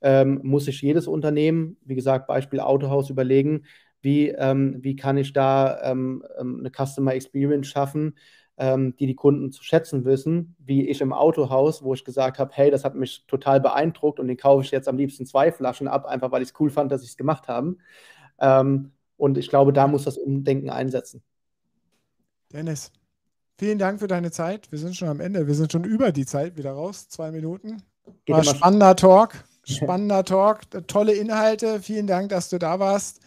[0.00, 3.64] ähm, muss sich jedes Unternehmen, wie gesagt, Beispiel Autohaus, überlegen,
[4.00, 8.16] wie, ähm, wie kann ich da ähm, ähm, eine Customer Experience schaffen,
[8.58, 12.50] ähm, die die Kunden zu schätzen wissen, wie ich im Autohaus, wo ich gesagt habe,
[12.54, 15.88] hey, das hat mich total beeindruckt und den kaufe ich jetzt am liebsten zwei Flaschen
[15.88, 17.76] ab, einfach weil ich es cool fand, dass ich es gemacht habe.
[19.16, 21.22] und ich glaube, da muss das Umdenken einsetzen.
[22.52, 22.90] Dennis.
[23.62, 24.72] Vielen Dank für deine Zeit.
[24.72, 25.46] Wir sind schon am Ende.
[25.46, 27.06] Wir sind schon über die Zeit wieder raus.
[27.08, 27.80] Zwei Minuten.
[28.26, 29.44] War spannender Talk.
[29.64, 30.62] Spannender Talk.
[30.88, 31.80] Tolle Inhalte.
[31.80, 33.20] Vielen Dank, dass du da warst.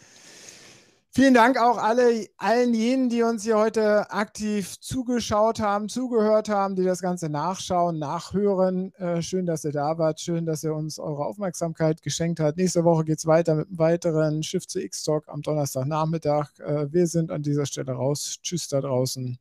[1.10, 6.76] Vielen Dank auch alle, allen jenen, die uns hier heute aktiv zugeschaut haben, zugehört haben,
[6.76, 8.94] die das Ganze nachschauen, nachhören.
[8.96, 10.20] Äh, schön, dass ihr da wart.
[10.20, 12.58] Schön, dass ihr uns eure Aufmerksamkeit geschenkt habt.
[12.58, 16.60] Nächste Woche geht es weiter mit einem weiteren Shift zu X-Talk am Donnerstagnachmittag.
[16.60, 18.40] Äh, wir sind an dieser Stelle raus.
[18.42, 19.40] Tschüss da draußen.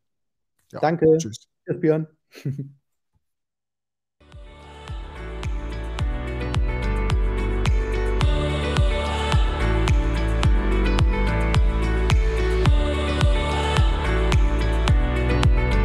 [0.74, 1.16] Ja, Danke.
[1.18, 1.46] Tschüss.
[1.64, 2.06] Tschüss, Björn.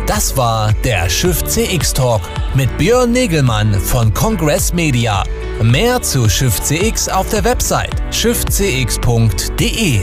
[0.07, 2.21] Das war der Schiff CX Talk
[2.55, 5.23] mit Björn Negelmann von Congress Media.
[5.61, 10.01] Mehr zu Schiff CX auf der Website schiffcx.de.